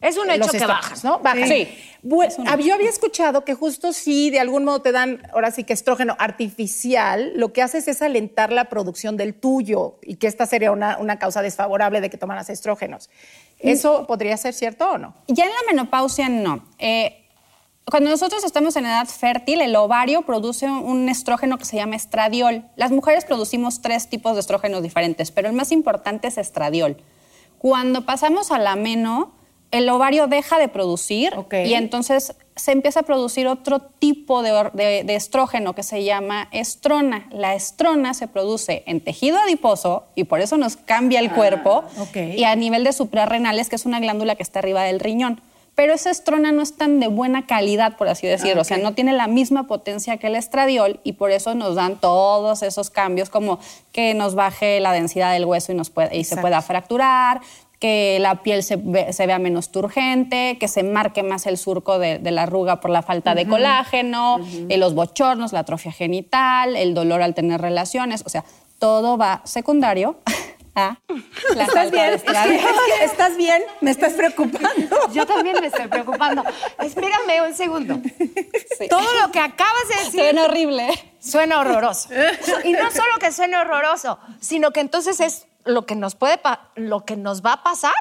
Es 0.00 0.18
un 0.18 0.30
hecho 0.30 0.50
que 0.50 0.66
bajan. 0.66 0.98
¿no? 1.02 1.18
Bajan. 1.20 1.48
Sí. 1.48 1.68
Bueno, 2.02 2.34
yo 2.60 2.74
había 2.74 2.90
escuchado 2.90 3.44
que 3.44 3.54
justo 3.54 3.92
sí, 3.92 4.30
de 4.30 4.38
algún 4.38 4.64
modo 4.64 4.80
te 4.80 4.92
dan, 4.92 5.22
ahora 5.32 5.50
sí 5.50 5.64
que 5.64 5.72
estrógeno 5.72 6.14
artificial, 6.18 7.32
lo 7.34 7.52
que 7.52 7.62
haces 7.62 7.88
es 7.88 8.02
alentar 8.02 8.52
la 8.52 8.66
producción 8.66 9.16
del 9.16 9.34
tuyo 9.34 9.98
y 10.02 10.16
que 10.16 10.26
esta 10.26 10.46
sería 10.46 10.70
una, 10.70 10.98
una 10.98 11.18
causa 11.18 11.42
desfavorable 11.42 12.00
de 12.00 12.10
que 12.10 12.18
tomaras 12.18 12.48
estrógenos. 12.50 13.10
¿Eso 13.66 14.06
podría 14.06 14.36
ser 14.36 14.54
cierto 14.54 14.90
o 14.90 14.98
no? 14.98 15.14
Ya 15.28 15.44
en 15.44 15.50
la 15.50 15.72
menopausia 15.72 16.28
no. 16.28 16.64
Eh, 16.78 17.26
cuando 17.88 18.10
nosotros 18.10 18.42
estamos 18.42 18.74
en 18.76 18.86
edad 18.86 19.06
fértil, 19.06 19.60
el 19.60 19.76
ovario 19.76 20.22
produce 20.22 20.66
un 20.68 21.08
estrógeno 21.08 21.56
que 21.56 21.64
se 21.64 21.76
llama 21.76 21.94
estradiol. 21.94 22.64
Las 22.74 22.90
mujeres 22.90 23.24
producimos 23.24 23.80
tres 23.80 24.08
tipos 24.08 24.34
de 24.34 24.40
estrógenos 24.40 24.82
diferentes, 24.82 25.30
pero 25.30 25.48
el 25.48 25.54
más 25.54 25.70
importante 25.70 26.26
es 26.26 26.36
estradiol. 26.36 26.96
Cuando 27.58 28.04
pasamos 28.04 28.50
a 28.50 28.58
la 28.58 28.74
meno, 28.74 29.34
el 29.70 29.88
ovario 29.88 30.26
deja 30.26 30.58
de 30.58 30.68
producir 30.68 31.32
y 31.52 31.74
entonces 31.74 32.34
se 32.56 32.72
empieza 32.72 33.00
a 33.00 33.02
producir 33.02 33.46
otro 33.48 33.80
tipo 33.80 34.42
de, 34.42 34.50
or- 34.52 34.72
de- 34.72 35.04
de 35.04 35.14
estrógeno 35.14 35.74
que 35.74 35.82
se 35.82 36.02
llama 36.04 36.48
estrona. 36.52 37.26
La 37.30 37.54
estrona 37.54 38.14
se 38.14 38.28
produce 38.28 38.82
en 38.86 39.00
tejido 39.00 39.38
adiposo 39.38 40.04
y 40.14 40.24
por 40.24 40.40
eso 40.40 40.56
nos 40.56 40.76
cambia 40.76 41.20
el 41.20 41.30
cuerpo 41.32 41.84
ok. 41.98 42.16
y 42.34 42.44
a 42.44 42.56
nivel 42.56 42.82
de 42.84 42.92
suprarrenales, 42.92 43.68
que 43.68 43.76
es 43.76 43.84
una 43.86 44.00
glándula 44.00 44.36
que 44.36 44.42
está 44.42 44.60
arriba 44.60 44.82
del 44.84 45.00
riñón. 45.00 45.40
Pero 45.74 45.92
esa 45.92 46.10
estrona 46.10 46.52
no 46.52 46.62
es 46.62 46.74
tan 46.78 47.00
de 47.00 47.08
buena 47.08 47.44
calidad, 47.46 47.98
por 47.98 48.08
así 48.08 48.26
decirlo. 48.26 48.62
O 48.62 48.64
sea, 48.64 48.78
no 48.78 48.94
tiene 48.94 49.12
la 49.12 49.26
misma 49.26 49.66
potencia 49.66 50.16
que 50.16 50.28
el 50.28 50.34
estradiol 50.34 51.00
y 51.04 51.12
por 51.12 51.30
eso 51.32 51.54
nos 51.54 51.74
dan 51.74 51.96
todos 52.00 52.62
esos 52.62 52.88
cambios, 52.88 53.28
como 53.28 53.58
que 53.92 54.14
nos 54.14 54.34
baje 54.34 54.80
la 54.80 54.92
densidad 54.92 55.34
del 55.34 55.44
hueso 55.44 55.72
y, 55.72 55.74
nos 55.74 55.90
pueda- 55.90 56.14
y 56.14 56.24
se 56.24 56.38
pueda 56.38 56.62
fracturar, 56.62 57.42
que 57.78 58.18
la 58.20 58.42
piel 58.42 58.62
se, 58.62 58.76
ve- 58.76 59.12
se 59.12 59.26
vea 59.26 59.38
menos 59.38 59.70
turgente, 59.70 60.56
que 60.58 60.66
se 60.68 60.82
marque 60.82 61.22
más 61.22 61.46
el 61.46 61.58
surco 61.58 61.98
de, 61.98 62.18
de 62.18 62.30
la 62.30 62.44
arruga 62.44 62.80
por 62.80 62.90
la 62.90 63.02
falta 63.02 63.34
de 63.34 63.46
colágeno, 63.46 64.38
eh, 64.68 64.76
los 64.78 64.94
bochornos, 64.94 65.52
la 65.52 65.60
atrofia 65.60 65.92
genital, 65.92 66.74
el 66.76 66.94
dolor 66.94 67.20
al 67.22 67.34
tener 67.34 67.60
relaciones. 67.60 68.22
O 68.24 68.28
sea, 68.30 68.44
todo 68.78 69.18
va 69.18 69.42
secundario 69.44 70.18
a 70.74 70.98
la 71.54 71.62
¿Estás 71.64 71.74
falta 71.74 71.90
bien? 71.90 72.10
de. 72.58 72.60
¿Estás 73.04 73.36
bien? 73.36 73.62
Me 73.80 73.90
estás 73.90 74.12
preocupando. 74.14 74.96
Yo 75.12 75.26
también 75.26 75.56
me 75.60 75.66
estoy 75.68 75.86
preocupando. 75.88 76.42
Espérame 76.82 77.46
un 77.46 77.54
segundo. 77.54 77.98
Sí. 78.78 78.88
Todo 78.88 79.06
lo 79.22 79.32
que 79.32 79.38
acabas 79.40 79.88
de 79.88 80.04
decir 80.04 80.20
Suena 80.20 80.44
horrible. 80.44 80.88
suena 81.18 81.60
horroroso. 81.60 82.08
Y 82.64 82.72
no 82.72 82.90
solo 82.90 83.18
que 83.20 83.32
suene 83.32 83.56
horroroso, 83.56 84.18
sino 84.40 84.70
que 84.70 84.80
entonces 84.80 85.20
es 85.20 85.46
lo 85.66 85.86
que 85.86 85.94
nos 85.94 86.14
puede 86.14 86.38
pa- 86.38 86.70
lo 86.76 87.04
que 87.04 87.16
nos 87.16 87.42
va 87.44 87.54
a 87.54 87.62
pasar. 87.62 87.94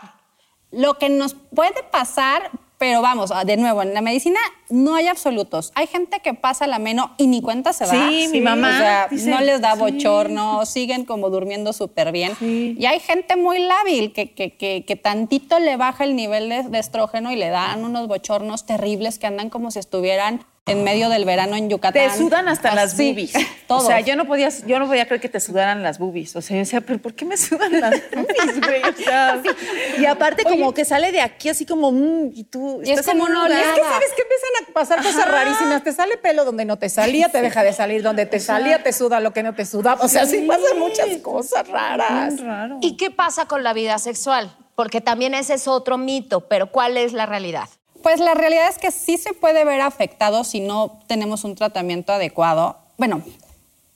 Lo 0.72 0.96
que 0.96 1.10
nos 1.10 1.36
puede 1.36 1.84
pasar, 1.90 2.52
pero 2.78 3.02
vamos, 3.02 3.32
de 3.46 3.56
nuevo, 3.56 3.82
en 3.82 3.94
la 3.94 4.02
medicina 4.02 4.40
no 4.70 4.96
hay 4.96 5.08
absolutos. 5.08 5.72
Hay 5.76 5.88
gente 5.88 6.20
que 6.20 6.34
pasa 6.34 6.68
la 6.68 6.80
meno 6.80 7.14
y 7.18 7.28
ni 7.28 7.42
cuenta 7.42 7.72
se 7.72 7.86
da. 7.86 7.92
Sí, 8.10 8.28
mi 8.32 8.42
mamá 8.42 8.68
O 8.68 8.78
sea, 8.78 9.08
dice, 9.10 9.30
no 9.30 9.40
les 9.40 9.62
da 9.62 9.74
sí. 9.76 9.80
bochorno, 9.80 10.66
siguen 10.66 11.06
como 11.06 11.30
durmiendo 11.30 11.72
súper 11.72 12.12
bien. 12.12 12.34
Y 12.42 12.86
hay 12.86 13.00
gente 13.00 13.38
muy 13.38 13.60
lábil 13.60 14.12
que, 14.12 14.34
que, 14.34 14.58
que, 14.58 14.84
que 14.86 14.96
tantito 14.98 15.60
le 15.60 15.78
baja 15.78 16.04
el 16.04 16.16
nivel 16.18 16.50
de, 16.50 16.64
de 16.64 16.80
estrógeno 16.80 17.32
y 17.32 17.38
le 17.38 17.50
dan 17.50 17.86
unos 17.86 18.08
bochornos 18.10 18.66
terribles 18.66 19.18
que 19.20 19.28
andan 19.28 19.50
como 19.50 19.72
si 19.72 19.80
estuvieran 19.80 20.44
en 20.68 20.84
medio 20.84 21.10
del 21.10 21.26
verano 21.26 21.56
en 21.56 21.70
Yucatán. 21.70 22.10
Te 22.10 22.18
sudan 22.18 22.48
hasta 22.48 22.74
las 22.74 22.98
boobies. 22.98 23.34
todos. 23.68 23.84
O 23.84 23.88
sea, 23.88 24.00
yo 24.00 24.16
no 24.16 24.26
podía, 24.26 24.50
yo 24.66 24.80
no 24.80 24.88
podía 24.88 25.06
creer 25.06 25.22
que 25.22 25.30
te 25.30 25.40
sudaran 25.40 25.84
las 25.84 26.00
boobies. 26.00 26.36
O 26.36 26.42
sea, 26.42 26.56
yo 26.56 26.60
decía, 26.62 26.82
pero 26.82 27.00
¿por 27.00 27.14
qué 27.14 27.24
me 27.24 27.38
sudan 27.38 27.80
las 27.80 27.92
boobies, 28.12 28.62
güey? 28.62 28.82
O 28.82 28.94
sea, 28.98 29.44
y 30.00 30.06
aparte 30.06 30.44
como 30.44 30.74
que 30.74 30.84
sale 30.84 31.12
de 31.12 31.22
aquí 31.22 31.50
así 31.50 31.68
como, 31.68 31.92
mm, 31.92 32.32
y 32.34 32.46
tú 32.46 32.82
Y 32.84 32.92
es 32.92 33.00
estás 33.00 33.14
en 33.14 33.20
como 33.20 33.32
un 33.32 33.38
una. 33.38 33.62
Es 33.62 33.68
que 33.68 33.82
sabes 33.82 34.10
que 34.16 34.22
empiezan 34.24 34.50
a 34.70 34.74
pasar 34.74 35.04
cosas 35.04 35.28
rarísimas. 35.30 35.84
Te 35.84 35.94
sale 35.94 36.18
pelo 36.18 36.46
donde 36.46 36.66
no 36.66 36.78
te 36.78 36.90
salía, 36.90 37.30
te 37.30 37.42
deja 37.42 37.64
de 37.64 37.72
salir 37.72 38.02
donde 38.02 38.26
te 38.26 38.40
salía, 38.40 38.82
te 38.82 38.92
suda 38.92 39.20
lo 39.20 39.34
que 39.34 39.44
no 39.44 39.54
te 39.54 39.66
sudaba. 39.66 40.04
O 40.04 40.08
sea, 40.08 40.26
sí, 40.26 40.48
pasan 40.48 40.80
muchas 40.80 41.10
cosas 41.22 41.68
raras. 41.68 42.40
raro. 42.42 42.80
¿Y 42.82 42.98
qué 42.98 43.12
pasa 43.12 43.46
con 43.46 43.64
la 43.64 43.74
vida 43.74 44.00
sexual? 44.00 44.56
Porque 44.74 45.00
también 45.00 45.36
ese 45.36 45.54
es 45.54 45.68
otro 45.68 46.00
mito, 46.00 46.48
pero 46.48 46.72
¿cuál 46.72 46.98
es 46.98 47.14
la 47.14 47.28
realidad? 47.28 47.70
Pues 48.06 48.20
la 48.20 48.36
realidad 48.36 48.70
es 48.70 48.78
que 48.78 48.92
sí 48.92 49.18
se 49.18 49.34
puede 49.34 49.66
ver 49.66 49.82
afectado 49.82 50.44
si 50.44 50.60
no 50.60 51.00
tenemos 51.08 51.44
un 51.44 51.56
tratamiento 51.56 52.14
adecuado. 52.14 52.78
Bueno, 53.00 53.24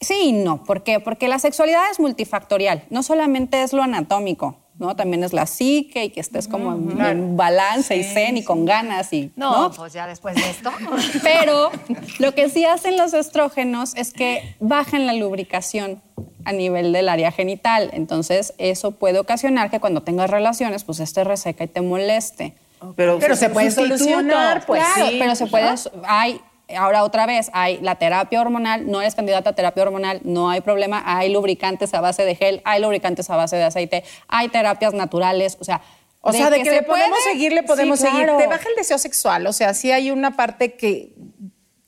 sí 0.01 0.15
y 0.23 0.31
no. 0.31 0.63
¿Por 0.63 0.81
qué? 0.81 0.99
Porque 0.99 1.27
la 1.27 1.37
sexualidad 1.37 1.83
es 1.91 1.99
multifactorial. 1.99 2.85
No 2.89 3.03
solamente 3.03 3.61
es 3.61 3.71
lo 3.71 3.83
anatómico, 3.83 4.57
¿no? 4.79 4.95
También 4.95 5.23
es 5.23 5.31
la 5.31 5.45
psique 5.45 6.05
y 6.05 6.09
que 6.09 6.21
estés 6.21 6.47
como 6.47 6.73
en, 6.73 6.99
en 6.99 7.37
balance 7.37 7.95
y 7.95 8.03
zen 8.03 8.37
y 8.37 8.43
con 8.43 8.65
ganas 8.65 9.13
y... 9.13 9.31
No, 9.35 9.71
pues 9.77 9.93
ya 9.93 10.07
después 10.07 10.33
de 10.33 10.49
esto. 10.49 10.71
Pero 11.21 11.69
lo 12.17 12.33
que 12.33 12.49
sí 12.49 12.65
hacen 12.65 12.97
los 12.97 13.13
estrógenos 13.13 13.93
es 13.95 14.11
que 14.11 14.55
bajan 14.59 15.05
la 15.05 15.13
lubricación 15.13 16.01
a 16.45 16.51
nivel 16.51 16.93
del 16.93 17.09
área 17.09 17.31
genital. 17.31 17.91
Entonces, 17.93 18.55
eso 18.57 18.89
puede 18.89 19.19
ocasionar 19.19 19.69
que 19.69 19.79
cuando 19.79 20.01
tengas 20.01 20.31
relaciones, 20.31 20.83
pues 20.83 20.99
esté 20.99 21.23
reseca 21.23 21.63
y 21.63 21.67
te 21.67 21.81
moleste. 21.81 22.55
Pero, 22.95 23.19
Pero 23.19 23.35
se 23.35 23.49
puede 23.49 23.71
solucionar, 23.71 24.65
pues 24.65 24.81
claro, 24.83 25.09
sí. 25.09 25.17
pero 25.19 25.35
se 25.35 25.47
puede. 25.47 25.75
Hay, 26.07 26.41
ahora 26.77 27.03
otra 27.03 27.25
vez, 27.25 27.49
hay 27.53 27.79
la 27.81 27.95
terapia 27.95 28.41
hormonal, 28.41 28.89
no 28.89 29.01
eres 29.01 29.15
candidata 29.15 29.49
a 29.49 29.53
terapia 29.53 29.83
hormonal, 29.83 30.21
no 30.23 30.49
hay 30.49 30.61
problema. 30.61 31.03
Hay 31.05 31.29
lubricantes 31.29 31.93
a 31.93 32.01
base 32.01 32.23
de 32.23 32.35
gel, 32.35 32.61
hay 32.63 32.81
lubricantes 32.81 33.29
a 33.29 33.35
base 33.35 33.57
de 33.57 33.63
aceite, 33.63 34.03
hay 34.27 34.49
terapias 34.49 34.93
naturales, 34.93 35.57
o 35.59 35.63
sea. 35.63 35.81
O 36.21 36.33
sea, 36.33 36.49
de 36.49 36.57
que, 36.57 36.65
se 36.65 36.71
le 36.71 36.83
podemos 36.83 37.17
puede, 37.17 37.31
seguir, 37.31 37.53
le 37.53 37.63
podemos 37.63 37.99
sí, 37.99 38.05
seguir. 38.05 38.25
Te 38.25 38.47
baja 38.47 38.67
el 38.67 38.75
deseo 38.75 38.97
sexual. 38.97 39.47
O 39.47 39.53
sea, 39.53 39.73
sí 39.73 39.89
hay 39.89 40.11
una 40.11 40.35
parte 40.35 40.73
que 40.73 41.13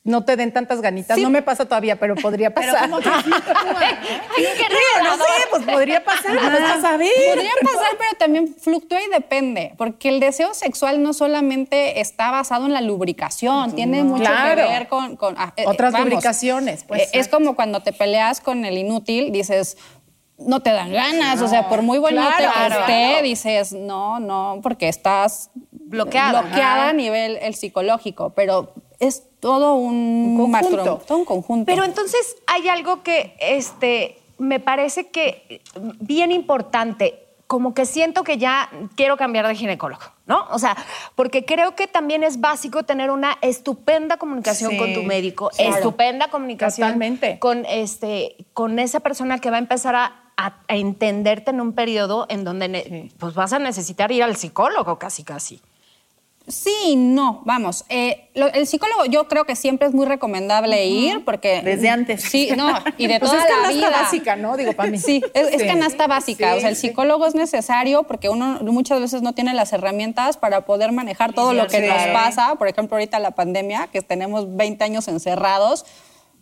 no 0.04 0.24
te 0.26 0.36
den 0.36 0.52
tantas 0.52 0.82
ganitas. 0.82 1.16
Sí. 1.16 1.22
No 1.24 1.30
me 1.30 1.44
pasa 1.44 1.66
todavía, 1.66 1.96
pero 2.00 2.16
podría 2.16 2.52
pasar. 2.54 2.90
Ay, 2.92 2.92
qué 4.36 4.42
Digo, 4.42 4.80
no 4.98 5.04
revelador. 5.04 5.28
sé, 5.28 5.48
pues 5.52 5.64
podría 5.64 6.04
pasar. 6.04 6.32
pues, 6.40 6.62
vas 6.62 6.84
a 6.84 6.98
ver. 6.98 7.12
Podría 7.34 7.52
pasar, 7.62 7.92
pero 7.98 8.12
también 8.18 8.56
fluctúa 8.60 9.00
y 9.02 9.10
depende, 9.10 9.74
porque 9.78 10.10
el 10.10 10.20
deseo 10.20 10.54
sexual 10.54 11.04
no 11.04 11.14
solamente 11.14 12.00
está 12.02 12.32
basado 12.32 12.66
en 12.66 12.74
la 12.74 12.82
lubricación, 12.82 13.74
tiene 13.76 14.04
mucho 14.04 14.24
Claro. 14.24 14.64
que 14.66 14.68
ver 14.74 14.88
con... 14.88 15.16
con- 15.18 15.36
ah, 15.38 15.54
eh, 15.56 15.66
Otras 15.68 15.92
vamos, 15.94 16.10
lubricaciones, 16.10 16.84
pues, 16.84 17.04
eh, 17.04 17.10
es 17.14 17.28
como 17.28 17.56
cuando 17.56 17.82
te 17.82 17.94
peleas 17.94 18.42
con 18.42 18.66
el 18.66 18.78
inútil, 18.78 19.32
dices... 19.32 19.78
No 20.44 20.62
te 20.64 20.72
dan 20.72 20.92
ganas, 20.92 21.40
o 21.44 21.48
sea, 21.48 21.70
por 21.70 21.84
muy 21.84 22.00
bonito 22.00 22.24
claro, 22.36 22.52
que 22.52 22.64
esté, 22.64 22.86
claro. 23.12 23.22
dices, 23.24 23.74
no, 23.74 24.20
no, 24.20 24.60
porque 24.64 24.88
estás 24.90 25.52
Bloqueada. 25.72 26.42
bloqueada 26.42 26.82
Ajá. 26.82 26.90
a 26.90 26.94
nivel 26.94 27.38
el 27.44 27.54
psicológico, 27.54 28.32
pero 28.32 28.74
es 29.02 29.24
todo 29.42 29.74
un, 29.76 30.38
conjunto. 30.38 31.02
todo 31.06 31.18
un 31.18 31.26
conjunto. 31.26 31.66
Pero 31.66 31.84
entonces 31.84 32.38
hay 32.48 32.70
algo 32.70 33.04
que 33.04 33.36
este, 33.42 34.18
me 34.38 34.60
parece 34.62 35.10
que 35.10 35.62
bien 36.00 36.32
importante, 36.32 37.18
como 37.48 37.74
que 37.74 37.86
siento 37.86 38.24
que 38.24 38.38
ya 38.38 38.70
quiero 38.96 39.18
cambiar 39.18 39.46
de 39.46 39.56
ginecólogo, 39.56 40.04
¿no? 40.26 40.46
O 40.52 40.60
sea, 40.60 40.78
porque 41.16 41.44
creo 41.44 41.76
que 41.76 41.88
también 41.88 42.24
es 42.24 42.40
básico 42.40 42.84
tener 42.84 43.12
una 43.12 43.38
estupenda 43.42 44.16
comunicación 44.16 44.72
Sí, 44.72 44.78
con 44.78 44.94
tu 44.94 45.04
médico, 45.04 45.50
claro. 45.50 45.76
estupenda 45.76 46.30
comunicación 46.30 46.88
Totalmente. 46.88 47.40
con 47.40 47.66
este, 47.66 48.38
con 48.54 48.80
esa 48.80 49.02
persona 49.02 49.40
que 49.40 49.50
va 49.50 49.58
a 49.58 49.60
empezar 49.60 49.96
a, 49.96 50.32
a- 50.38 50.62
a 50.68 50.76
entenderte 50.78 51.52
en 51.52 51.60
un 51.60 51.74
periodo 51.74 52.26
en 52.30 52.46
donde 52.46 53.12
pues 53.20 53.34
vas 53.34 53.52
a 53.52 53.60
necesitar 53.60 54.12
ir 54.14 54.24
al 54.24 54.38
psicólogo 54.38 54.98
casi 54.98 55.24
casi. 55.26 55.60
Sí, 56.48 56.96
no, 56.98 57.44
vamos. 57.46 57.86
eh, 57.88 58.30
lo- 58.34 58.48
el 58.52 58.66
psicólogo 58.68 59.06
yo 59.06 59.28
creo 59.28 59.46
que 59.46 59.56
siempre 59.56 59.88
es 59.88 59.94
muy 59.94 60.06
recomendable 60.06 60.86
ir 60.86 61.24
porque... 61.24 61.62
Desde 61.62 61.88
antes. 61.90 62.24
Sí, 62.24 62.50
no, 62.58 62.68
y 62.98 63.08
de 63.08 63.20
Pues 63.20 63.32
toda 63.32 63.44
es 63.44 63.50
la 63.50 63.56
canasta 63.56 63.72
vida. 63.88 63.90
básica, 64.02 64.36
¿no? 64.36 64.58
Digo, 64.58 64.74
para 64.74 64.90
mí. 64.90 64.98
Sí, 64.98 65.22
es, 65.34 65.48
es 65.54 65.64
canasta 65.64 66.08
básica. 66.08 66.52
Sí, 66.54 66.58
o 66.58 66.60
sea, 66.62 66.70
el 66.70 66.76
sí. 66.76 66.88
psicólogo 66.90 67.26
es 67.28 67.36
necesario 67.36 68.04
porque 68.04 68.30
uno 68.30 68.60
muchas 68.64 69.00
veces 69.00 69.22
no 69.22 69.34
tiene 69.34 69.54
las 69.54 69.72
herramientas 69.72 70.36
para 70.38 70.66
poder 70.66 70.92
manejar 70.92 71.34
todo 71.34 71.54
lo 71.54 71.68
que 71.68 71.88
nos 71.88 71.98
pasa. 72.08 72.56
Por 72.56 72.68
ejemplo, 72.68 72.96
ahorita 72.98 73.20
la 73.20 73.32
pandemia, 73.32 73.88
que 73.88 74.02
tenemos 74.02 74.56
20 74.58 74.84
años 74.84 75.08
encerrados, 75.08 75.86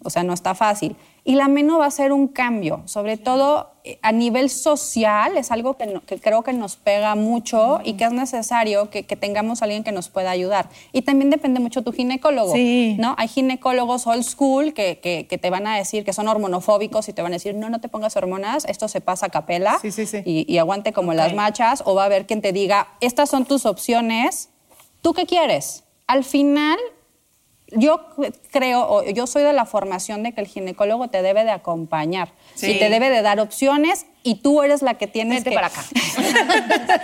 o 0.04 0.10
sea, 0.10 0.24
no 0.24 0.34
está 0.34 0.56
fácil. 0.56 0.96
Y 1.30 1.36
la 1.36 1.48
meno 1.48 1.78
va 1.78 1.86
a 1.86 1.92
ser 1.92 2.12
un 2.12 2.28
cambio, 2.28 2.82
sobre 2.86 3.16
todo 3.16 3.70
eh, 3.84 4.00
a 4.02 4.12
nivel 4.12 4.50
social, 4.50 5.38
es 5.38 5.52
algo 5.52 5.78
que, 5.78 5.86
no- 5.86 6.02
que 6.04 6.20
creo 6.20 6.42
que 6.42 6.54
nos 6.54 6.76
pega 6.76 7.14
mucho 7.14 7.82
y 7.84 7.94
que 7.94 8.06
es 8.06 8.12
necesario 8.12 8.90
que, 8.90 9.06
que 9.06 9.16
tengamos 9.16 9.62
a 9.62 9.66
alguien 9.66 9.84
que 9.84 9.92
nos 9.92 10.10
pueda 10.10 10.32
ayudar. 10.32 10.70
Y 10.92 11.04
también 11.04 11.30
depende 11.30 11.60
mucho 11.60 11.84
tu 11.84 11.92
ginecólogo, 11.94 12.54
Sí. 12.56 12.96
¿no? 12.98 13.14
Hay 13.20 13.28
ginecólogos 13.28 14.08
old 14.08 14.24
school 14.24 14.74
que, 14.74 14.96
te 15.40 15.50
van 15.52 15.68
a 15.68 15.76
decir 15.78 16.04
que 16.04 16.14
son 16.14 16.28
hormonofóbicos 16.28 17.08
y 17.10 17.14
te 17.14 17.22
van 17.22 17.32
a 17.34 17.36
decir, 17.36 17.54
no, 17.54 17.70
no 17.70 17.80
te 17.80 17.90
pongas 17.90 18.16
hormonas, 18.18 18.66
esto 18.66 18.88
se 18.88 19.00
pasa 19.00 19.28
a 19.28 19.30
capela 19.30 19.78
Sí, 19.84 19.92
sí, 19.92 20.08
sí. 20.08 20.24
Y, 20.26 20.52
y 20.52 20.58
aguante 20.58 20.94
como 20.94 21.14
las 21.14 21.36
machas, 21.36 21.84
o 21.86 21.94
va 21.94 22.02
a 22.02 22.06
haber 22.08 22.26
quien 22.26 22.42
te 22.42 22.54
diga, 22.54 22.88
estas 23.02 23.30
son 23.30 23.46
tus 23.46 23.68
opciones, 23.68 24.50
¿tú 25.04 25.14
qué 25.14 25.28
quieres? 25.28 25.84
Al 26.08 26.24
final, 26.24 26.80
yo 27.76 28.06
creo, 28.52 28.88
o 28.90 29.04
yo 29.10 29.28
soy 29.28 29.44
de 29.44 29.54
la 29.54 29.66
formación 29.66 30.24
de 30.24 30.34
que 30.34 30.42
el 30.42 30.48
ginecólogo 30.48 31.08
te 31.10 31.22
debe 31.22 31.44
de 31.44 31.52
acompañar 31.52 32.30
Sí. 32.56 32.72
y 32.72 32.80
te 32.80 32.90
debe 32.90 33.10
de 33.10 33.22
dar 33.22 33.40
opciones 33.40 34.06
y 34.24 34.36
tú 34.36 34.62
eres 34.64 34.82
la 34.82 34.96
que 34.96 35.08
tienes 35.08 35.44
Vente 35.44 35.50
que... 35.52 35.56
para 35.56 35.68
acá. 35.68 35.84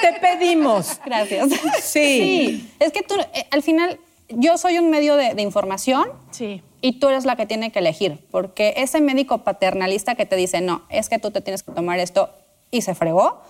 Te 0.00 0.12
pedimos. 0.20 1.00
Gracias. 1.04 1.48
Sí. 1.82 2.70
Es 2.78 2.92
que 2.92 3.02
tú, 3.02 3.14
eh, 3.34 3.46
al 3.50 3.62
final, 3.62 3.98
yo 4.28 4.58
soy 4.58 4.78
un 4.78 4.90
medio 4.90 5.16
de, 5.16 5.34
de 5.34 5.42
información 5.42 6.08
Sí. 6.30 6.62
y 6.80 6.98
tú 7.00 7.08
eres 7.08 7.24
la 7.24 7.36
que 7.36 7.46
tiene 7.46 7.72
que 7.72 7.78
elegir, 7.80 8.18
porque 8.30 8.74
ese 8.76 9.00
médico 9.00 9.38
paternalista 9.38 10.14
que 10.14 10.26
te 10.26 10.36
dice, 10.36 10.60
no, 10.60 10.82
es 10.90 11.08
que 11.08 11.18
tú 11.18 11.30
te 11.30 11.40
tienes 11.40 11.62
que 11.62 11.72
tomar 11.72 11.98
esto 11.98 12.30
y 12.70 12.82
se 12.82 12.94
fregó, 12.94 13.40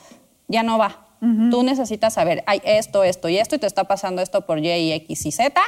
ya 0.49 0.63
no 0.63 0.79
va. 0.79 1.03
Tú 1.51 1.63
necesitas 1.65 2.13
saber, 2.15 2.45
hay 2.47 2.61
esto, 2.65 3.03
esto 3.03 3.29
y 3.29 3.39
esto, 3.39 3.57
y 3.57 3.59
te 3.59 3.67
está 3.67 3.85
pasando 3.85 4.23
esto 4.23 4.43
por 4.47 4.59
y 4.61 4.93
X 4.93 5.27
y 5.27 5.33
Z, 5.33 5.61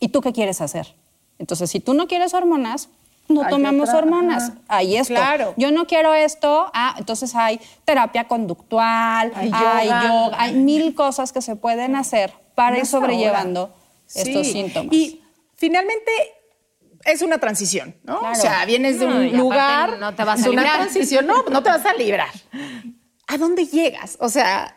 ¿y 0.00 0.08
tú 0.08 0.20
qué 0.20 0.32
quieres 0.32 0.60
hacer? 0.60 0.94
Entonces, 1.38 1.70
si 1.70 1.80
tú 1.80 1.94
no 1.94 2.06
quieres 2.08 2.34
hormonas, 2.34 2.88
no 3.28 3.42
Hay 3.42 3.50
tomamos 3.50 3.88
otra, 3.90 3.98
hormonas. 4.00 4.44
ajá. 4.50 4.58
Hay 4.68 4.96
esto. 4.96 5.14
Claro. 5.14 5.54
Yo 5.56 5.70
no 5.70 5.86
quiero 5.86 6.14
esto, 6.14 6.70
ah, 6.72 6.94
entonces 6.98 7.34
hay 7.34 7.60
terapia 7.84 8.26
conductual, 8.26 9.32
Hay 9.34 9.50
hay 9.52 9.86
yoga. 9.88 10.02
yoga, 10.08 10.36
hay 10.40 10.54
mil 10.54 10.94
cosas 10.94 11.32
que 11.32 11.42
se 11.42 11.54
pueden 11.54 11.94
hacer 11.94 12.32
para 12.54 12.76
ir 12.76 12.82
Más 12.82 12.88
sobrellevando 12.90 13.74
estos 14.14 14.46
Sí. 14.46 14.52
síntomas. 14.54 14.92
Y 14.94 15.22
finalmente 15.56 16.10
es 17.04 17.20
una 17.22 17.38
transición, 17.38 17.94
¿no? 18.02 18.18
Claro. 18.20 18.32
O 18.32 18.40
sea, 18.40 18.64
vienes 18.64 18.98
de 18.98 19.06
No, 19.06 19.16
un 19.16 19.36
lugar, 19.36 19.98
no 19.98 20.14
te 20.14 20.24
vas 20.24 20.44
a 20.44 20.50
una 20.50 20.62
librar. 20.62 20.80
transición, 20.80 21.26
no, 21.26 21.42
no 21.44 21.62
te 21.62 21.68
vas 21.68 21.84
a 21.84 21.92
librar. 21.94 22.30
¿A 23.26 23.36
dónde 23.36 23.66
llegas? 23.66 24.16
O 24.20 24.30
sea, 24.30 24.74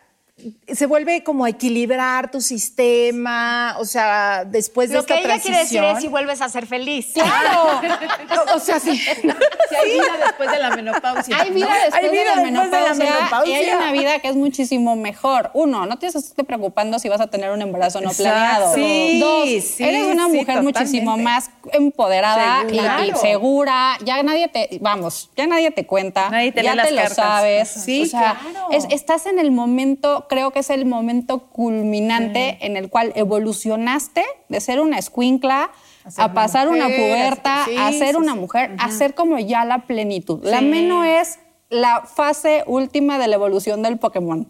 se 0.68 0.86
vuelve 0.86 1.24
como 1.24 1.46
a 1.46 1.50
equilibrar 1.50 2.32
tu 2.32 2.42
sistema, 2.42 3.76
o 3.80 3.86
sea, 3.86 4.44
después 4.46 4.90
de 4.90 4.96
Lo 4.96 5.06
que 5.06 5.16
esta 5.16 5.34
ella 5.34 5.42
quiere 5.42 5.58
decir 5.60 5.78
transición. 5.80 5.98
es 5.98 6.02
si 6.04 6.08
vuelves 6.08 6.42
a 6.42 6.50
ser 6.50 6.66
feliz. 6.68 7.12
Claro. 7.14 7.82
o 8.56 8.60
sea, 8.60 8.80
sí. 8.80 8.98
Si 8.98 9.76
hay 9.76 9.92
vida 9.94 10.18
después 10.26 10.52
de 10.52 10.60
la 10.60 10.76
menopausia. 10.76 11.38
Hay 11.40 11.50
vida 11.52 11.68
después, 11.86 11.94
Hay 12.04 12.10
vida 12.10 12.36
de, 12.36 12.52
la 12.52 12.62
después 12.62 12.72
de 12.72 12.82
la 12.90 12.94
menopausia, 12.94 13.62
y 13.62 13.66
hay 13.66 13.76
una 13.76 13.92
vida 13.92 14.20
que 14.20 14.28
es 14.30 14.36
muchísimo 14.36 14.96
mejor. 14.96 15.52
Uno, 15.54 15.86
no 15.86 15.98
tienes 16.00 16.14
que 16.14 16.20
estarte 16.20 16.44
preocupando 16.44 17.00
si 17.00 17.10
vas 17.10 17.22
a 17.22 17.28
tener 17.28 17.52
un 17.52 17.62
embarazo 17.62 18.02
no 18.02 18.12
planeado. 18.12 18.74
Sí, 18.74 19.20
Dos, 19.20 19.50
sí, 19.64 19.84
eres 19.84 20.06
una 20.08 20.28
sí, 20.28 20.38
mujer 20.38 20.62
muchísimo 20.64 21.18
más 21.18 21.50
empoderada 21.74 22.64
y- 22.72 23.10
y, 23.10 23.16
Segura. 23.16 23.98
Ya 24.04 24.22
nadie 24.24 24.48
te, 24.48 24.78
vamos, 24.82 25.30
ya 25.36 25.48
nadie 25.48 25.72
te 25.72 25.86
cuenta. 25.86 26.30
Nadie 26.30 26.52
te 26.52 26.64
ya 26.64 26.72
lee 26.72 26.78
las 26.78 26.88
te 26.88 26.92
lo 26.94 27.02
cartas. 27.02 27.16
sabes. 27.18 27.70
Sí, 27.70 28.04
o 28.04 28.06
sea, 28.06 28.40
claro. 28.42 28.68
es- 28.72 28.86
estás 28.90 29.26
en 29.26 29.40
el 29.40 29.52
momento, 29.52 30.26
creo 30.32 30.52
que 30.52 30.60
es 30.60 30.70
el 30.70 30.86
momento 30.86 31.40
culminante 31.50 32.58
en 32.62 32.78
el 32.78 32.90
cual 32.90 33.12
evolucionaste 33.16 34.24
de 34.48 34.62
ser 34.62 34.80
una 34.80 34.98
escuincla 34.98 35.72
a, 36.16 36.34
pasar 36.34 36.70
una 36.70 36.88
mujer, 36.88 37.12
puberta, 37.12 37.66
sí, 37.66 37.76
a 37.78 37.92
ser 37.92 38.12
sí, 38.12 38.16
una 38.16 38.32
sí. 38.32 38.40
mujer, 38.40 38.72
a 38.80 38.92
ser 38.92 39.14
como 39.14 39.38
ya 39.40 39.66
la 39.66 39.80
plenitud. 39.80 40.40
La 40.42 40.62
meno 40.62 41.04
es 41.04 41.40
la 41.70 42.04
fase 42.06 42.64
última 42.66 43.20
de 43.20 43.28
la 43.28 43.36
evolución 43.36 43.82
del 43.82 43.98
Pokémon. 43.98 44.48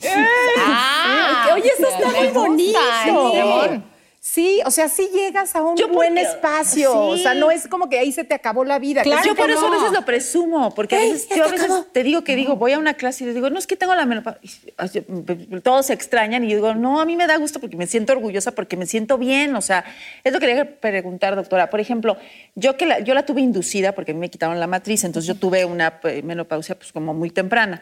Ah, 0.60 1.48
Oye, 1.56 1.72
eso 1.76 1.88
está 1.88 2.12
muy 2.12 2.28
bonito. 2.28 2.80
Sí, 4.24 4.62
o 4.68 4.70
sea, 4.70 4.88
sí 4.88 5.10
llegas 5.12 5.56
a 5.56 5.64
un 5.64 5.76
Yo 5.76 5.88
buen 5.88 6.10
porque- 6.14 6.22
espacio. 6.30 6.96
O 7.08 7.18
sea, 7.18 7.34
no 7.34 7.50
es 7.50 7.68
como 7.68 7.90
que 7.90 7.98
ahí 7.98 8.12
se 8.12 8.24
te 8.24 8.36
acabó 8.36 8.64
la 8.64 8.78
vida. 8.78 9.02
Claro, 9.02 9.24
yo 9.26 9.34
por 9.36 9.50
eso 9.50 9.66
a 9.66 9.72
veces 9.72 9.92
lo 9.92 10.06
presumo, 10.06 10.76
porque 10.76 10.96
a 10.96 11.00
veces, 11.00 11.28
yo 11.36 11.44
a 11.44 11.48
veces 11.48 11.66
acabó. 11.66 11.86
te 11.86 12.04
digo 12.04 12.24
que 12.24 12.36
digo, 12.36 12.56
voy 12.56 12.74
a 12.74 12.78
una 12.78 12.94
clase 12.94 13.24
y 13.24 13.26
les 13.28 13.34
digo, 13.36 13.50
no, 13.50 13.58
es 13.58 13.66
que 13.66 13.76
tengo 13.76 13.96
la 13.96 14.06
menopausia. 14.06 14.72
Todos 15.64 15.88
se 15.88 15.94
extrañan 15.94 16.44
y 16.44 16.50
yo 16.50 16.58
digo, 16.58 16.76
no, 16.76 17.02
a 17.02 17.06
mí 17.06 17.16
me 17.16 17.26
da 17.26 17.38
gusto 17.38 17.60
porque 17.60 17.78
me 17.78 17.88
siento 17.88 18.14
orgullosa, 18.14 18.52
porque 18.52 18.78
me 18.78 18.86
siento 18.86 19.18
bien. 19.18 19.56
O 19.56 19.62
sea, 19.64 19.86
es 20.24 20.32
lo 20.32 20.40
que 20.40 20.46
quería 20.46 20.80
preguntar, 20.80 21.36
doctora. 21.36 21.72
Por 21.72 21.80
ejemplo, 21.80 22.16
yo 22.54 22.78
que 22.78 22.86
la, 22.86 23.00
yo 23.00 23.16
la 23.16 23.26
tuve 23.26 23.42
inducida 23.42 23.94
porque 23.94 24.12
a 24.12 24.14
mí 24.14 24.20
me 24.20 24.30
quitaron 24.30 24.60
la 24.60 24.68
matriz, 24.68 25.04
entonces 25.04 25.28
yo 25.28 25.34
tuve 25.34 25.66
una 25.66 26.00
eh, 26.04 26.22
menopausia 26.22 26.76
pues 26.78 26.92
como 26.92 27.16
muy 27.16 27.32
temprana. 27.32 27.82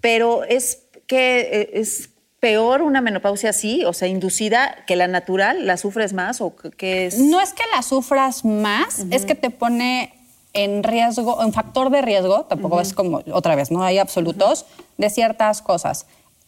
Pero 0.00 0.44
es 0.44 0.86
que 1.06 1.40
eh, 1.40 1.70
es 1.74 2.08
peor 2.44 2.82
una 2.82 3.00
menopausia 3.00 3.48
así, 3.48 3.86
o 3.86 3.94
sea, 3.94 4.06
inducida, 4.06 4.76
que 4.86 4.96
la 4.96 5.08
natural, 5.08 5.66
¿la 5.66 5.78
sufres 5.78 6.12
más 6.12 6.42
o 6.42 6.54
qué- 6.76 7.06
es? 7.06 7.18
No 7.18 7.40
es 7.40 7.54
que 7.54 7.62
la 7.74 7.80
sufras 7.80 8.44
más, 8.44 9.06
es 9.10 9.24
que 9.24 9.34
te 9.34 9.48
pone 9.48 10.12
en 10.52 10.82
riesgo, 10.82 11.42
en 11.42 11.54
factor 11.54 11.88
de 11.88 12.02
riesgo, 12.02 12.44
tampoco 12.44 12.82
es 12.82 12.92
como, 12.92 13.22
otra 13.32 13.56
vez, 13.56 13.70
no 13.70 13.82
hay 13.82 13.96
absolutos, 13.96 14.66
de 14.98 15.08
ciertas 15.08 15.62
cosas. 15.62 16.04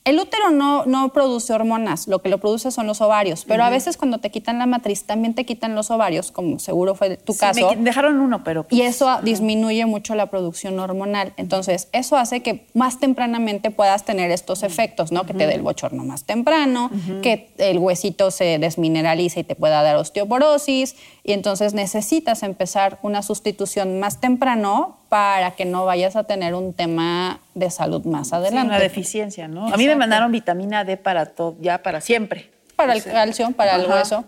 El 0.06 0.20
útero 0.20 0.50
no, 0.50 0.86
no 0.86 1.12
produce 1.12 1.52
hormonas, 1.52 2.06
lo 2.06 2.20
que 2.22 2.28
lo 2.28 2.38
produce 2.38 2.70
son 2.70 2.86
los 2.86 3.00
ovarios, 3.00 3.44
pero 3.44 3.64
a 3.64 3.70
veces 3.70 3.96
cuando 3.96 4.18
te 4.18 4.30
quitan 4.30 4.60
la 4.60 4.66
matriz 4.66 5.02
también 5.02 5.34
te 5.34 5.44
quitan 5.44 5.74
los 5.74 5.90
ovarios, 5.90 6.30
como 6.30 6.60
seguro 6.60 6.94
fue 6.94 7.16
tu 7.16 7.32
Sí, 7.32 7.40
caso. 7.40 7.70
me 7.70 7.76
dejaron 7.82 8.20
uno, 8.20 8.44
pero... 8.44 8.66
Y 8.70 8.82
eso 8.82 9.18
disminuye 9.22 9.84
mucho 9.84 10.14
la 10.14 10.26
producción 10.30 10.78
hormonal. 10.78 11.32
Entonces, 11.36 11.88
eso 11.90 12.16
hace 12.16 12.40
que 12.40 12.68
más 12.72 13.00
tempranamente 13.00 13.72
puedas 13.72 14.04
tener 14.04 14.30
estos 14.30 14.62
efectos, 14.62 15.10
¿no? 15.10 15.26
Que 15.26 15.34
te 15.34 15.44
dé 15.48 15.54
el 15.54 15.62
bochorno 15.62 16.04
más 16.04 16.22
temprano, 16.22 16.88
que 17.20 17.50
el 17.58 17.78
huesito 17.78 18.30
se 18.30 18.60
desmineralice 18.60 19.40
y 19.40 19.44
te 19.44 19.56
pueda 19.56 19.82
dar 19.82 19.96
osteoporosis. 19.96 20.94
Y 21.24 21.32
entonces 21.32 21.74
necesitas 21.74 22.44
empezar 22.44 23.00
una 23.02 23.22
sustitución 23.22 23.98
más 23.98 24.20
temprano 24.20 24.98
para 25.08 25.52
que 25.52 25.64
no 25.64 25.84
vayas 25.84 26.16
a 26.16 26.24
tener 26.24 26.54
un 26.54 26.72
tema 26.72 27.40
de 27.54 27.70
salud 27.70 28.04
más 28.04 28.28
Sí, 28.28 28.34
adelante. 28.34 28.66
una 28.68 28.78
deficiencia, 28.78 29.46
¿no? 29.48 29.72
A 29.72 29.76
mí 29.76 29.86
me 29.86 29.96
mandaron 29.96 30.32
vitamina 30.32 30.84
D 30.84 30.96
para 30.96 31.26
todo, 31.26 31.56
ya 31.60 31.82
para 31.82 32.00
siempre. 32.00 32.50
Para 32.76 32.92
el 32.92 33.02
calcio, 33.02 33.52
para 33.52 33.76
el 33.76 33.86
Ajá. 33.86 33.94
hueso. 33.94 34.24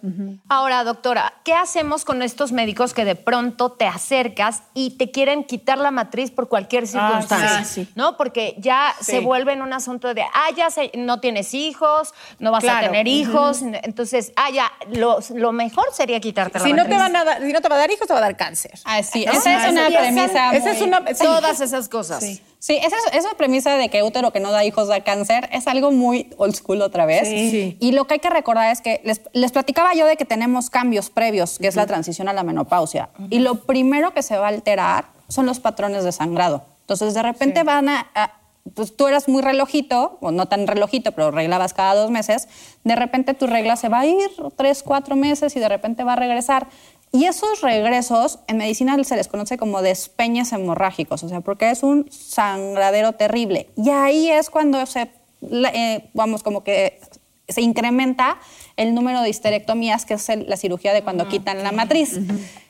Ahora, 0.49 0.83
doctora, 0.83 1.35
¿qué 1.45 1.53
hacemos 1.53 2.05
con 2.07 2.23
estos 2.23 2.51
médicos 2.53 2.95
que 2.95 3.05
de 3.05 3.15
pronto 3.15 3.73
te 3.73 3.87
acercas 3.87 4.63
y 4.73 4.97
te 4.97 5.11
quieren 5.11 5.45
quitar 5.45 5.77
la 5.79 5.91
matriz 5.91 6.31
por 6.31 6.49
cualquier 6.49 6.87
circunstancia? 6.87 7.65
sí, 7.65 7.85
sí. 7.85 7.93
¿No? 7.95 8.17
Porque 8.17 8.55
ya 8.59 8.95
Sí. 9.01 9.13
se 9.13 9.21
vuelve 9.21 9.53
un 9.61 9.73
asunto 9.73 10.15
de, 10.15 10.23
ah, 10.23 10.49
ya 10.57 10.71
se- 10.71 10.91
no 10.95 11.21
tienes 11.21 11.53
hijos, 11.53 12.15
no 12.39 12.51
vas 12.51 12.65
a 12.65 12.81
tener 12.81 13.07
hijos. 13.07 13.61
Entonces, 13.63 14.33
ah, 14.37 14.51
ya, 14.51 14.73
lo, 14.93 15.19
lo 15.35 15.53
mejor 15.53 15.85
sería 15.93 16.19
quitarte 16.21 16.59
la 16.59 16.65
Si 16.65 16.71
no, 16.73 16.79
matriz. 16.85 16.97
te 16.97 17.03
van 17.03 17.17
a 17.17 17.25
dar, 17.25 17.43
si 17.43 17.53
no 17.53 17.61
te 17.61 17.69
va 17.69 17.75
a 17.77 17.79
dar 17.79 17.91
hijos, 17.91 18.07
te 18.07 18.13
va 18.15 18.19
a 18.21 18.23
dar 18.23 18.37
cáncer. 18.37 18.73
Ah, 18.85 19.03
sí, 19.03 19.27
¿No? 19.27 19.33
esa 19.33 19.67
es 19.67 19.73
una 19.73 19.87
premisa. 19.89 20.55
esa 20.57 20.71
es 20.71 20.81
una- 20.81 21.03
sí. 21.15 21.23
Todas 21.23 21.61
esas 21.61 21.89
cosas. 21.89 22.25
Sí. 22.61 22.75
Sí, 22.75 22.81
esa, 22.85 22.97
esa 23.17 23.29
premisa 23.37 23.77
de 23.77 23.89
que 23.89 24.03
útero 24.03 24.33
que 24.33 24.41
no 24.41 24.51
da 24.51 24.65
hijos 24.65 24.89
da 24.89 25.03
cáncer 25.05 25.49
es 25.53 25.67
algo 25.69 25.91
muy 25.93 26.29
old 26.39 26.55
school 26.55 26.83
otra 26.83 27.07
vez. 27.07 27.29
Sí. 27.29 27.51
Sí. 27.51 27.77
Y 27.81 27.93
lo 27.93 28.07
que 28.07 28.15
hay 28.15 28.21
que 28.21 28.31
recordar 28.31 28.71
es 28.73 28.81
que 28.81 29.01
les, 29.05 29.21
les 29.33 29.53
platicaba 29.53 29.95
yo 29.95 30.07
de 30.07 30.17
que 30.17 30.25
tenemos 30.25 30.69
cambios 30.69 31.09
previos, 31.11 31.59
que 31.59 31.69
es 31.69 31.77
la 31.77 31.87
transición 31.87 32.29
a 32.29 32.33
la 32.33 32.43
menopausia. 32.43 33.11
Y 33.31 33.39
lo 33.39 33.65
primero 33.65 34.13
que 34.13 34.23
se 34.23 34.37
va 34.37 34.47
a 34.47 34.49
alterar 34.49 35.07
son 35.29 35.47
los 35.47 35.61
patrones 35.61 36.05
de 36.05 36.13
sangrado. 36.13 36.65
Entonces, 36.81 37.15
de 37.15 37.23
repente 37.23 37.63
van 37.63 37.89
a, 37.89 38.07
a- 38.15 38.33
Pues 38.75 38.95
tú 38.97 39.07
eras 39.07 39.29
muy 39.29 39.41
relojito, 39.41 40.19
o 40.21 40.31
no 40.31 40.47
tan 40.47 40.67
relojito, 40.67 41.13
pero 41.13 41.31
reglabas 41.31 41.73
cada 41.73 41.95
dos 41.95 42.11
meses. 42.11 42.49
De 42.85 42.97
repente 42.97 43.33
tu 43.35 43.47
regla 43.47 43.77
se 43.77 43.89
va 43.89 44.01
a 44.01 44.07
ir 44.07 44.31
tres, 44.57 44.83
cuatro 44.83 45.17
meses 45.17 45.57
y 45.57 45.61
de 45.61 45.69
repente 45.71 46.05
va 46.05 46.13
a 46.15 46.17
regresar. 46.17 46.67
Y 47.11 47.25
esos 47.25 47.63
regresos 47.63 48.41
en 48.49 48.59
medicina 48.59 49.03
se 49.03 49.17
les 49.17 49.29
conoce 49.29 49.57
como 49.57 49.81
despeñes 49.81 50.53
hemorrágicos, 50.53 51.23
o 51.23 51.29
sea, 51.29 51.41
porque 51.41 51.71
es 51.71 51.83
un 51.83 52.07
sangradero 52.11 53.13
terrible. 53.13 53.71
Y 53.77 53.91
ahí 53.91 54.31
es 54.31 54.51
cuando 54.51 54.85
se, 54.85 55.11
eh, 55.43 56.11
vamos, 56.13 56.43
como 56.43 56.63
que 56.63 57.01
se 57.49 57.63
incrementa 57.63 58.39
el 58.77 58.95
número 58.95 59.23
de 59.23 59.31
histerectomías, 59.31 60.05
que 60.05 60.15
es 60.15 60.29
la 60.47 60.57
cirugía 60.57 60.93
de 60.93 61.03
cuando 61.03 61.29
quitan 61.29 61.63
la 61.63 61.73
matriz. 61.73 62.19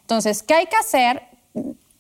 Entonces, 0.01 0.43
¿qué 0.43 0.55
hay 0.55 0.67
que 0.67 0.77
hacer? 0.77 1.23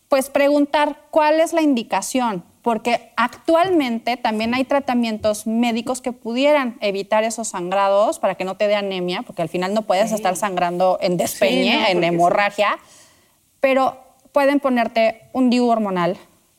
Pues 0.08 0.30
preguntar 0.30 1.02
cuál 1.10 1.40
es 1.40 1.52
la 1.52 1.60
indicación, 1.60 2.44
porque 2.62 3.12
actualmente 3.16 4.16
también 4.16 4.54
hay 4.54 4.64
tratamientos 4.64 5.46
médicos 5.46 6.00
que 6.00 6.12
pudieran 6.12 6.76
evitar 6.80 7.24
esos 7.24 7.48
sangrados 7.48 8.18
para 8.18 8.34
que 8.34 8.44
no 8.44 8.56
te 8.56 8.66
dé 8.66 8.74
anemia, 8.74 9.22
porque 9.22 9.42
al 9.42 9.48
final 9.48 9.74
no 9.74 9.82
puedes 9.82 10.12
estar 10.12 10.36
sangrando 10.36 10.98
en 11.00 11.16
despeñe, 11.16 11.72
Sí, 11.72 11.78
no, 11.78 11.88
en 11.88 12.04
hemorragia, 12.04 12.78
pero 13.60 13.96
pueden 14.32 14.60
ponerte 14.60 15.22
un 15.32 15.50
DIU 15.50 15.68
hormonal, 15.68 16.16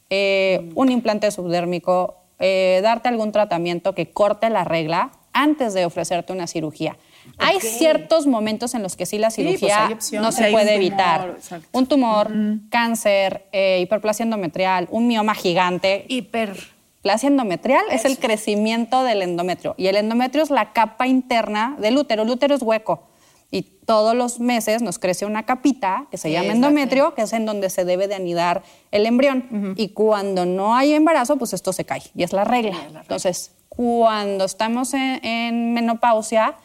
eh, 0.09 0.71
un 0.75 0.91
implante 0.91 1.29
subdérmico, 1.31 2.15
eh, 2.39 2.79
darte 2.81 3.09
algún 3.09 3.31
tratamiento 3.31 3.93
que 3.93 4.11
corte 4.11 4.49
la 4.49 4.63
regla 4.63 5.11
antes 5.33 5.73
de 5.73 5.85
ofrecerte 5.85 6.33
una 6.33 6.47
cirugía. 6.47 6.97
Hay 7.37 7.59
ciertos 7.59 8.27
momentos 8.27 8.73
en 8.73 8.83
los 8.83 8.95
que 8.95 9.05
sí 9.05 9.17
la 9.17 9.27
pues 9.27 9.35
cirugía 9.35 9.87
hay 9.87 9.93
opciones. 9.93 10.25
no 10.25 10.31
se 10.31 10.51
puede 10.51 10.53
un 10.53 10.67
tumor, 10.67 10.75
evitar. 10.75 11.37
Un 11.71 11.85
tumor, 11.87 12.31
cáncer, 12.69 13.45
eh, 13.51 13.79
hiperplasia 13.81 14.23
endometrial, 14.23 14.87
un 14.91 15.07
mioma 15.07 15.35
gigante. 15.35 16.05
Hiper. 16.07 16.57
Plasia 17.01 17.27
endometrial 17.27 17.85
es 17.91 18.03
el 18.03 18.17
crecimiento 18.17 19.03
del 19.03 19.21
endometrio. 19.21 19.73
Y 19.77 19.87
el 19.87 19.95
endometrio 19.95 20.43
es 20.43 20.49
la 20.49 20.73
capa 20.73 21.07
interna 21.07 21.77
del 21.79 21.97
útero. 21.97 22.23
El 22.23 22.29
útero 22.29 22.55
es 22.55 22.61
hueco. 22.61 23.07
Y 23.51 23.63
todos 23.63 24.15
los 24.15 24.39
meses 24.39 24.81
nos 24.81 24.99
crece 24.99 25.25
una 25.25 25.43
capita 25.43 26.07
que 26.11 26.17
se 26.17 26.29
llama 26.29 26.51
endometrio, 26.51 27.15
que 27.15 27.23
es 27.23 27.33
en 27.33 27.45
donde 27.45 27.69
se 27.69 27.85
debe 27.85 28.07
de 28.07 28.15
anidar 28.15 28.63
el 28.91 29.05
embrión. 29.05 29.73
Y 29.77 29.89
cuando 29.89 30.45
no 30.45 30.75
hay 30.75 30.93
embarazo, 30.93 31.37
pues 31.37 31.53
esto 31.53 31.71
se 31.71 31.85
cae. 31.85 32.03
Y 32.15 32.23
es 32.23 32.33
la 32.33 32.43
regla. 32.43 32.77
Entonces, 33.01 33.51
cuando 33.69 34.43
estamos 34.43 34.93
en, 34.93 35.25
en 35.25 35.73
menopausia 35.73 36.57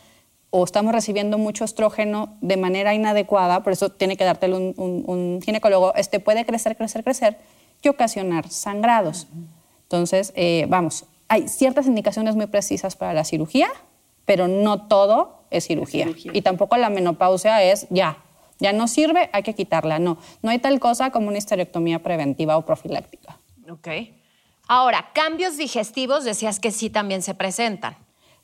o 0.56 0.62
estamos 0.62 0.92
recibiendo 0.94 1.36
mucho 1.36 1.64
estrógeno 1.64 2.36
de 2.40 2.56
manera 2.56 2.94
inadecuada, 2.94 3.64
por 3.64 3.72
eso 3.72 3.88
tiene 3.88 4.16
que 4.16 4.22
dártelo 4.22 4.56
un, 4.56 4.72
un- 4.76 5.02
un 5.06 5.42
ginecólogo, 5.42 5.92
este 5.96 6.20
puede 6.20 6.46
crecer, 6.46 6.76
crecer, 6.76 7.02
crecer 7.02 7.38
y 7.82 7.88
ocasionar 7.88 8.48
sangrados. 8.48 9.26
Entonces, 9.82 10.32
eh, 10.36 10.66
vamos, 10.68 11.06
hay 11.26 11.48
ciertas 11.48 11.86
indicaciones 11.86 12.36
muy 12.36 12.46
precisas 12.46 12.94
para 12.94 13.12
la 13.14 13.24
cirugía, 13.24 13.66
pero 14.26 14.46
no 14.46 14.86
todo 14.86 15.40
es 15.50 15.66
cirugía. 15.66 16.06
Y 16.32 16.42
tampoco 16.42 16.76
la 16.76 16.88
menopausia 16.88 17.60
es 17.64 17.88
ya, 17.90 18.18
ya 18.60 18.72
no 18.72 18.86
sirve, 18.86 19.30
hay 19.32 19.42
que 19.42 19.54
quitarla. 19.56 19.98
No, 19.98 20.18
no 20.42 20.50
hay 20.50 20.60
tal 20.60 20.78
cosa 20.78 21.10
como 21.10 21.26
una 21.28 21.38
histerectomía 21.38 21.98
preventiva 22.00 22.56
o 22.56 22.64
profiláctica. 22.64 23.38
Ok. 23.68 23.88
Ahora, 24.68 25.10
cambios 25.14 25.56
digestivos 25.56 26.22
decías 26.22 26.60
que 26.60 26.70
sí 26.70 26.90
también 26.90 27.22
se 27.22 27.34
presentan. 27.34 27.96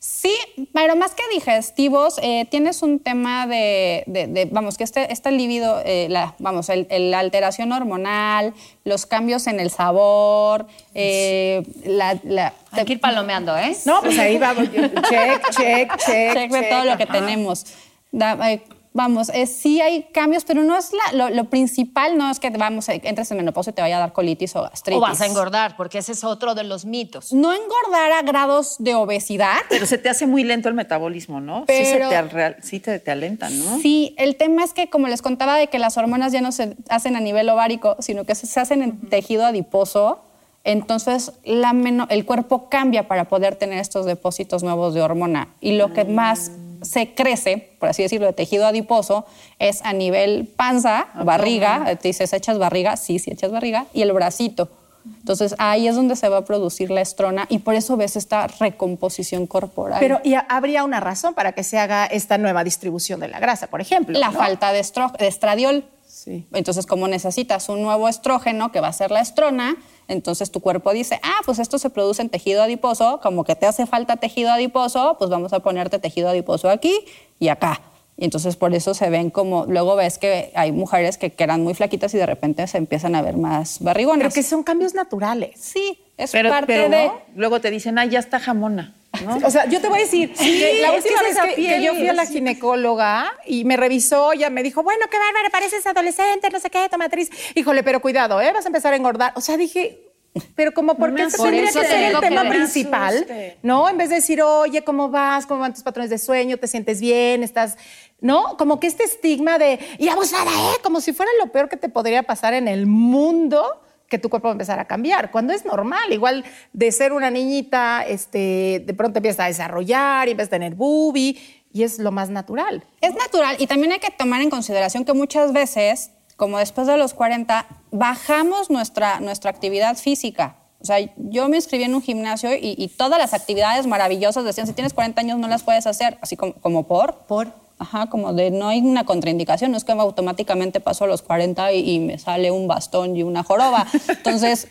Sí, 0.03 0.35
pero 0.73 0.97
más 0.97 1.13
que 1.13 1.23
digestivos, 1.31 2.19
eh, 2.23 2.47
tienes 2.51 2.83
un 2.83 3.01
tema 3.01 3.47
de, 3.47 4.03
de- 4.07 4.27
de, 4.29 4.47
vamos, 4.47 4.79
que 4.79 4.85
este, 4.85 5.13
este 5.13 5.31
líbido, 5.31 5.83
eh, 5.85 6.07
la, 6.09 6.35
vamos, 6.39 6.71
el- 6.71 6.87
el- 6.89 7.11
la 7.11 7.19
alteración 7.19 7.71
hormonal, 7.71 8.55
los 8.85 9.05
cambios 9.05 9.47
en 9.47 9.61
el 9.61 9.71
sabor, 9.71 10.67
eh, 10.95 11.63
la... 11.85 12.19
la 12.25 12.55
Hay 12.73 12.87
que 12.87 12.95
ir 12.95 13.01
palomeando, 13.01 13.55
¿eh? 13.59 13.77
No, 13.85 14.01
pues 14.01 14.19
ahí 14.19 14.39
vamos. 14.39 14.71
Check, 14.73 15.51
check, 15.51 15.97
check. 15.99 16.33
check 16.33 16.51
de 16.51 16.63
todo 16.71 16.85
lo 16.87 16.97
que 16.97 17.03
ajá. 17.03 17.13
tenemos. 17.13 17.67
Da- 18.11 18.39
eh, 18.51 18.63
vamos, 18.93 19.29
eh, 19.31 19.47
sí 19.47 19.81
hay 19.81 20.05
cambios, 20.13 20.45
pero 20.45 20.63
no 20.65 20.77
es 20.77 20.93
la- 20.93 21.13
lo, 21.13 21.35
lo 21.35 21.45
principal, 21.45 22.17
no 22.19 22.31
es 22.31 22.41
que 22.41 22.51
vamos, 22.51 22.89
eh, 22.89 23.01
entres 23.05 23.31
en 23.31 23.37
menopausia 23.37 23.71
y 23.71 23.75
te 23.75 23.83
vaya 23.83 23.97
a 23.97 24.01
dar 24.01 24.13
colitis 24.13 24.57
o 24.57 24.63
gastritis. 24.63 24.99
O 24.99 25.01
vas 25.01 25.21
a 25.21 25.27
engordar, 25.27 25.77
porque 25.77 25.99
ese 25.99 26.13
es 26.13 26.25
otro 26.25 26.55
de 26.55 26.65
los 26.65 26.85
mitos. 26.85 27.33
No 27.33 27.53
engordar 27.53 28.13
a 28.13 28.23
grados 28.23 28.77
de 28.79 28.95
obesidad. 28.95 29.59
Pero 29.69 29.87
se 29.87 29.99
te 29.99 30.09
hace 30.09 30.27
muy 30.27 30.43
lento 30.45 30.69
el 30.69 30.75
metabolismo, 30.75 31.41
¿no? 31.41 31.65
sí, 31.69 31.85
se 31.85 31.99
te, 32.01 32.57
sí 32.63 32.81
te, 32.81 32.99
te 32.99 33.11
alentan, 33.11 33.57
¿no? 33.59 33.79
Sí, 33.81 34.15
el 34.19 34.37
tema 34.37 34.65
es 34.65 34.73
que, 34.73 34.91
como 34.91 35.07
les 35.09 35.23
contaba, 35.23 35.57
de 35.57 35.69
que 35.69 35.79
las 35.79 35.97
hormonas 35.97 36.33
ya 36.33 36.41
no 36.41 36.51
se 36.53 36.77
hacen 36.89 37.17
a 37.17 37.21
nivel 37.21 37.49
ovárico, 37.49 37.97
sino 38.01 38.25
que 38.25 38.35
se, 38.35 38.47
se 38.47 38.61
hacen 38.61 38.83
en 38.83 39.09
tejido 39.09 39.47
adiposo. 39.47 40.21
Entonces, 40.65 41.33
la 41.45 41.75
el 42.11 42.27
cuerpo 42.27 42.69
cambia 42.69 43.09
para 43.09 43.25
poder 43.29 43.57
tener 43.57 43.79
estos 43.79 44.05
depósitos 44.05 44.63
nuevos 44.63 44.93
de 44.95 45.01
hormona. 45.01 45.49
Y 45.61 45.73
lo 45.73 45.93
que 45.95 46.05
más 46.05 46.51
se 46.83 47.15
crece, 47.15 47.73
por 47.79 47.89
así 47.89 48.03
decirlo, 48.03 48.27
de 48.27 48.33
tejido 48.33 48.67
adiposo, 48.67 49.27
es 49.59 49.83
a 49.83 49.93
nivel 49.93 50.49
panza, 50.57 51.09
barriga. 51.25 51.97
Te 51.97 52.09
dices, 52.09 52.33
¿echas 52.33 52.59
barriga? 52.59 52.97
Sí, 52.97 53.19
sí, 53.19 53.31
echas 53.31 53.51
barriga. 53.51 53.87
Y 53.93 54.03
el 54.03 54.13
bracito. 54.13 54.69
Entonces, 55.05 55.55
ahí 55.59 55.89
es 55.89 55.97
donde 55.97 56.17
se 56.17 56.29
va 56.29 56.39
a 56.39 56.45
producir 56.45 56.91
la 56.91 57.01
estrona 57.01 57.47
y 57.49 57.61
por 57.61 57.75
eso 57.75 57.97
ves 57.97 58.17
esta 58.17 58.47
recomposición 58.47 59.47
corporal. 59.47 59.99
Pero 60.01 60.21
y 60.25 60.35
habría 60.49 60.85
una 60.85 61.01
razón 61.01 61.35
para 61.35 61.53
que 61.53 61.65
se 61.65 61.79
haga 61.79 62.07
esta 62.07 62.39
nueva 62.39 62.65
distribución 62.65 63.21
de 63.21 63.29
la 63.29 63.41
grasa, 63.41 63.69
por 63.69 63.81
ejemplo. 63.81 64.19
la 64.19 64.31
¿no? 64.31 64.39
falta 64.39 64.73
de, 64.73 64.81
estradiol. 64.81 65.85
Sí. 66.07 66.47
Entonces, 66.53 66.87
como 66.87 67.09
necesitas 67.09 67.69
un 67.69 67.83
nuevo 67.83 68.09
estrógeno 68.09 68.73
que 68.73 68.81
va 68.81 68.89
a 68.89 68.93
ser 68.93 69.11
la 69.11 69.21
estrona, 69.21 69.77
entonces 70.11 70.51
tu 70.51 70.61
cuerpo 70.61 70.93
dice, 70.93 71.21
ah, 71.23 71.41
pues 71.47 71.59
esto 71.59 71.79
se 71.79 71.89
produce 71.89 72.21
en 72.21 72.29
tejido 72.29 72.63
adiposo, 72.63 73.21
como 73.23 73.45
que 73.45 73.55
te 73.55 73.67
hace 73.67 73.87
falta 73.87 74.17
tejido 74.17 74.51
adiposo, 74.51 75.17
pues 75.19 75.31
vamos 75.31 75.53
a 75.53 75.61
ponerte 75.61 75.99
tejido 75.99 76.29
adiposo 76.29 76.69
aquí 76.69 76.99
y 77.39 77.49
acá. 77.49 77.81
Y 78.17 78.25
entonces 78.25 78.57
por 78.57 78.75
eso 78.75 78.93
se 78.93 79.09
ven 79.09 79.31
como, 79.31 79.65
luego 79.67 79.97
ves 79.97 80.19
que 80.19 80.53
hay 80.55 80.73
mujeres 80.73 81.17
que, 81.17 81.31
que 81.31 81.45
eran 81.45 81.63
muy 81.63 81.75
flaquitas 81.75 82.13
y 82.13 82.19
de 82.19 82.27
repente 82.27 82.67
se 82.67 82.77
empiezan 82.77 83.15
a 83.15 83.23
ver 83.23 83.37
más 83.37 83.79
barrigonas. 83.81 84.19
Pero 84.19 84.35
que 84.35 84.43
son 84.43 84.63
cambios 84.63 84.95
naturales. 84.95 85.53
sí, 85.59 85.99
es 86.19 86.33
Pero, 86.33 86.51
parte 86.51 86.67
pero 86.67 86.91
de... 86.91 87.07
¿no? 87.07 87.21
luego 87.35 87.61
te 87.61 87.71
dicen, 87.71 87.99
ah, 87.99 88.05
ya 88.05 88.19
está 88.19 88.39
jamona, 88.39 88.95
¿no? 89.25 89.47
O 89.47 89.51
sea, 89.51 89.67
yo 89.67 89.81
te 89.81 89.89
voy 89.89 89.99
a 89.99 90.03
decir, 90.03 90.33
que 90.33 90.81
la 90.83 90.95
es 90.95 91.05
última 91.05 91.21
que 91.21 91.27
vez 91.27 91.55
que, 91.55 91.63
que 91.63 91.83
yo 91.83 91.95
fui 91.95 92.09
a 92.09 92.13
la 92.13 92.27
ginecóloga 92.27 93.33
y 93.47 93.65
me 93.65 93.77
revisó, 93.77 94.33
ya 94.33 94.51
me 94.51 94.63
dijo, 94.63 94.83
bueno, 94.83 95.07
qué 95.11 95.19
bárbara, 95.19 95.51
pareces 95.51 95.87
adolescente, 95.87 96.49
no 96.51 96.61
sé 96.61 96.71
qué, 96.71 96.89
tomatriz. 96.89 97.31
Híjole, 97.55 97.83
pero 97.83 98.01
cuidado, 98.01 98.41
¿eh? 98.41 98.53
Vas 98.53 98.65
a 98.65 98.69
empezar 98.69 98.93
a 98.93 98.97
engordar. 98.97 99.33
O 99.37 99.41
sea, 99.41 99.57
dije, 99.57 100.11
pero 100.55 100.73
como, 100.73 100.95
¿por 100.97 101.09
qué 101.09 101.23
me 101.23 101.29
ese 101.29 101.37
asuste. 101.37 101.51
tendría 101.51 101.73
que 101.73 101.89
ser 101.89 102.15
el 102.15 102.21
tema 102.21 102.49
principal? 102.49 103.15
asuste. 103.17 103.59
¿No? 103.63 103.89
En 103.89 103.99
vez 103.99 104.11
de 104.11 104.17
decir, 104.17 104.43
oye, 104.43 104.85
¿cómo 104.85 105.09
vas? 105.09 105.47
¿Cómo 105.47 105.61
van 105.61 105.75
tus 105.75 105.83
patrones 105.83 106.11
de 106.11 106.19
sueño? 106.19 106.57
¿Te 106.57 106.67
sientes 106.67 107.01
bien? 107.01 107.43
¿Estás...? 107.43 107.77
¿No? 108.21 108.57
Como 108.59 108.79
que 108.81 108.87
este 108.87 109.05
estigma 109.05 109.59
de, 109.59 109.79
y 109.99 110.09
abusada, 110.09 110.51
¿eh? 110.51 110.77
Como 110.83 111.01
si 111.01 111.15
fuera 111.15 111.33
lo 111.43 111.51
peor 111.51 111.71
que 111.71 111.79
te 111.79 111.89
podría 111.89 112.23
pasar 112.23 112.53
en 112.53 112.69
el 112.69 112.87
mundo 112.87 113.81
que 114.11 114.19
tu 114.19 114.29
cuerpo 114.29 114.49
va 114.49 114.53
a 114.53 114.53
empezar 114.53 114.79
a 114.79 114.87
cambiar, 114.87 115.31
cuando 115.31 115.55
es 115.55 115.65
normal, 115.65 116.13
igual 116.13 116.45
de 116.73 116.93
ser 116.93 117.13
una 117.13 117.31
niñita, 117.31 118.05
este, 118.07 118.83
de 118.85 118.95
pronto 118.95 119.21
empieza 119.21 119.45
a 119.45 119.47
desarrollar 119.47 120.29
y 120.29 120.33
empieza 120.33 120.49
a 120.49 120.59
tener 120.59 120.75
boobie, 120.75 121.39
y 121.73 121.85
es 121.85 121.99
lo 121.99 122.11
más 122.11 122.29
natural. 122.29 122.85
Es 123.01 123.15
natural 123.15 123.57
y 123.59 123.67
también 123.67 123.93
hay 123.93 124.01
que 124.01 124.11
tomar 124.11 124.43
en 124.43 124.51
consideración 124.51 125.05
que 125.05 125.13
muchas 125.13 125.53
veces, 125.53 126.11
como 126.37 126.59
después 126.59 126.89
de 126.89 126.97
los 126.97 127.15
40, 127.15 127.67
bajamos 127.93 128.69
nuestra, 128.71 129.21
nuestra 129.21 129.51
actividad 129.51 129.97
física. 129.97 130.57
O 130.81 130.85
sea, 130.85 130.99
yo 131.17 131.49
me 131.49 131.57
inscribí 131.57 131.85
en 131.85 131.95
un 131.95 132.03
gimnasio 132.03 132.55
y, 132.55 132.75
y 132.77 132.89
todas 132.89 133.19
las 133.21 133.35
actividades 133.35 133.87
maravillosas 133.87 134.45
decían, 134.45 134.67
si 134.67 134.73
tienes 134.73 134.95
40 134.95 135.21
años 135.21 135.39
no 135.39 135.47
las 135.47 135.63
puedes 135.63 135.87
hacer, 135.87 136.19
así 136.23 136.37
como, 136.37 136.55
como 136.55 136.87
por. 136.87 137.27
Por. 137.27 137.53
Ajá, 137.81 138.09
como 138.09 138.35
de 138.35 138.51
no 138.51 138.69
hay 138.69 138.81
una 138.81 139.05
contraindicación, 139.07 139.71
no 139.71 139.79
es 139.79 139.85
que 139.85 139.93
automáticamente 139.93 140.81
paso 140.81 141.05
a 141.05 141.07
los 141.07 141.23
40 141.23 141.73
y, 141.73 141.91
y 141.95 141.99
me 141.99 142.19
sale 142.19 142.51
un 142.51 142.69
bastón 142.69 143.17
y 143.17 143.23
una 143.23 143.43
joroba. 143.43 143.87
Entonces, 144.09 144.69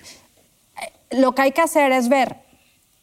lo 1.09 1.33
que 1.33 1.41
hay 1.41 1.51
que 1.51 1.61
hacer 1.61 1.91
es 1.91 2.07
ver, 2.07 2.37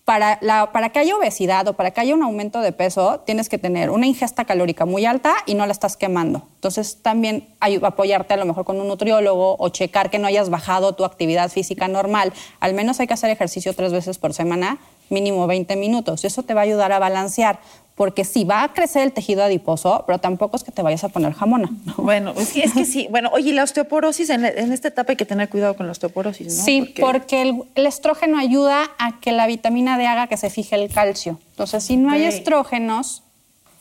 para, 0.05 0.39
la- 0.41 0.71
para 0.71 0.91
que 0.91 1.01
haya 1.01 1.17
obesidad 1.17 1.67
o 1.67 1.73
para 1.73 1.91
que 1.91 2.01
haya 2.01 2.15
un 2.15 2.23
aumento 2.23 2.61
de 2.61 2.71
peso, 2.71 3.19
tienes 3.27 3.49
que 3.49 3.59
tener 3.59 3.91
una 3.91 4.07
ingesta 4.07 4.45
calórica 4.45 4.87
muy 4.87 5.05
alta 5.05 5.35
y 5.47 5.55
no 5.55 5.67
la 5.67 5.73
estás 5.73 5.97
quemando. 5.97 6.43
Entonces, 6.55 7.03
también 7.03 7.49
hay- 7.59 7.81
apoyarte 7.83 8.35
a 8.35 8.37
lo 8.37 8.45
mejor 8.47 8.65
con 8.65 8.81
un 8.81 8.87
nutriólogo 8.87 9.57
o 9.59 9.69
checar 9.71 10.09
que 10.09 10.21
no 10.21 10.29
hayas 10.29 10.49
bajado 10.51 10.93
tu 10.95 11.05
actividad 11.05 11.51
física 11.51 11.89
normal. 11.89 12.33
Al 12.61 12.73
menos 12.75 13.01
hay 13.01 13.09
que 13.09 13.15
hacer 13.15 13.31
ejercicio 13.31 13.75
tres 13.75 13.93
veces 13.93 14.19
por 14.19 14.33
semana, 14.33 14.79
mínimo 15.11 15.49
20 15.49 15.75
minutos. 15.75 16.25
Eso 16.25 16.45
te 16.45 16.55
va 16.55 16.61
a 16.61 16.65
ayudar 16.65 16.93
a 16.93 17.01
balancear, 17.01 17.59
porque 17.97 18.25
sí, 18.25 18.45
va 18.45 18.63
a 18.63 18.73
crecer 18.75 19.03
el 19.03 19.13
tejido 19.13 19.43
adiposo, 19.43 20.05
pero 20.07 20.19
tampoco 20.19 20.57
es 20.57 20.63
que 20.65 20.71
te 20.71 20.83
vayas 20.83 21.03
a 21.03 21.09
poner 21.09 21.33
jamona. 21.33 21.71
¿no? 21.87 21.95
Bueno, 21.97 22.35
es 22.37 22.53
que, 22.53 22.61
es 22.63 22.73
que 22.75 22.85
sí. 22.85 23.09
Bueno, 23.11 23.31
oye, 23.33 23.51
y 23.51 23.53
la 23.55 23.63
osteoporosis, 23.65 24.29
en, 24.31 24.45
en 24.45 24.73
esta 24.73 24.89
etapa 24.89 25.13
hay 25.13 25.17
que 25.17 25.25
tener 25.25 25.49
cuidado 25.49 25.75
con 25.77 25.87
la 25.87 25.93
osteoporosis, 25.93 26.55
¿no? 26.59 26.63
Sí, 26.65 26.95
porque, 27.01 27.41
el, 27.43 27.63
el 27.75 27.87
estrógeno 27.87 28.39
ayuda 28.39 28.91
a 28.99 29.19
que 29.21 29.33
la 29.33 29.47
vitamina 29.47 29.97
D 29.97 30.07
haga 30.07 30.27
que 30.27 30.37
se 30.37 30.51
fije 30.51 30.77
el 30.77 30.91
calcio. 30.93 31.39
Entonces, 31.53 31.85
si 31.85 31.97
no 31.97 32.11
hay 32.11 32.25
estrógenos, 32.25 33.23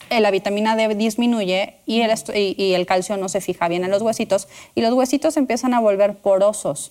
eh, 0.08 0.20
la 0.20 0.30
vitamina 0.30 0.76
D 0.76 0.94
disminuye 0.94 1.74
y 1.84 2.00
el, 2.00 2.10
est- 2.10 2.30
y, 2.34 2.54
y 2.56 2.72
el 2.74 2.86
calcio 2.86 3.18
no 3.18 3.28
se 3.28 3.42
fija 3.42 3.68
bien 3.68 3.84
en 3.84 3.90
los 3.90 4.00
huesitos 4.00 4.48
y 4.74 4.80
los 4.80 4.94
huesitos 4.94 5.36
empiezan 5.36 5.74
a 5.74 5.80
volver 5.80 6.14
porosos. 6.14 6.90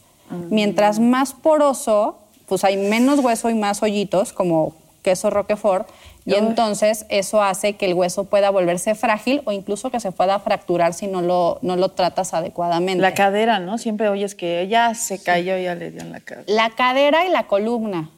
Mientras 0.50 1.00
más 1.00 1.34
poroso, 1.34 2.20
pues 2.48 2.64
hay 2.64 2.78
menos 2.78 3.20
hueso 3.20 3.50
y 3.50 3.56
más 3.56 3.82
hoyitos, 3.82 4.34
como 4.34 4.74
queso 5.06 5.30
roquefort, 5.30 5.88
y 6.26 6.34
entonces 6.34 7.06
eso 7.10 7.44
hace 7.44 7.74
que 7.74 7.86
el 7.86 7.94
hueso 7.94 8.24
pueda 8.24 8.50
volverse 8.50 8.96
frágil 8.96 9.44
o 9.46 9.52
incluso 9.52 9.92
que 9.92 10.00
se 10.00 10.12
pueda 10.12 10.40
fracturar 10.40 10.96
si 10.96 11.06
no 11.06 11.22
lo, 11.22 11.60
no 11.62 11.76
lo 11.76 11.90
tratas 11.90 12.34
adecuadamente. 12.34 13.00
La 13.00 13.14
cadera, 13.14 13.60
¿no? 13.60 13.78
Siempre 13.78 14.10
oyes 14.10 14.34
que 14.34 14.68
ya 14.68 14.96
se 14.96 15.22
cayó, 15.22 15.56
ya 15.60 15.76
le 15.76 15.92
dio 15.92 16.02
en 16.02 16.12
la 16.12 16.22
cadera. 16.22 16.46
La 16.48 16.72
cadera 16.72 17.26
y 17.28 17.30
la 17.30 17.44
columna. 17.44 18.10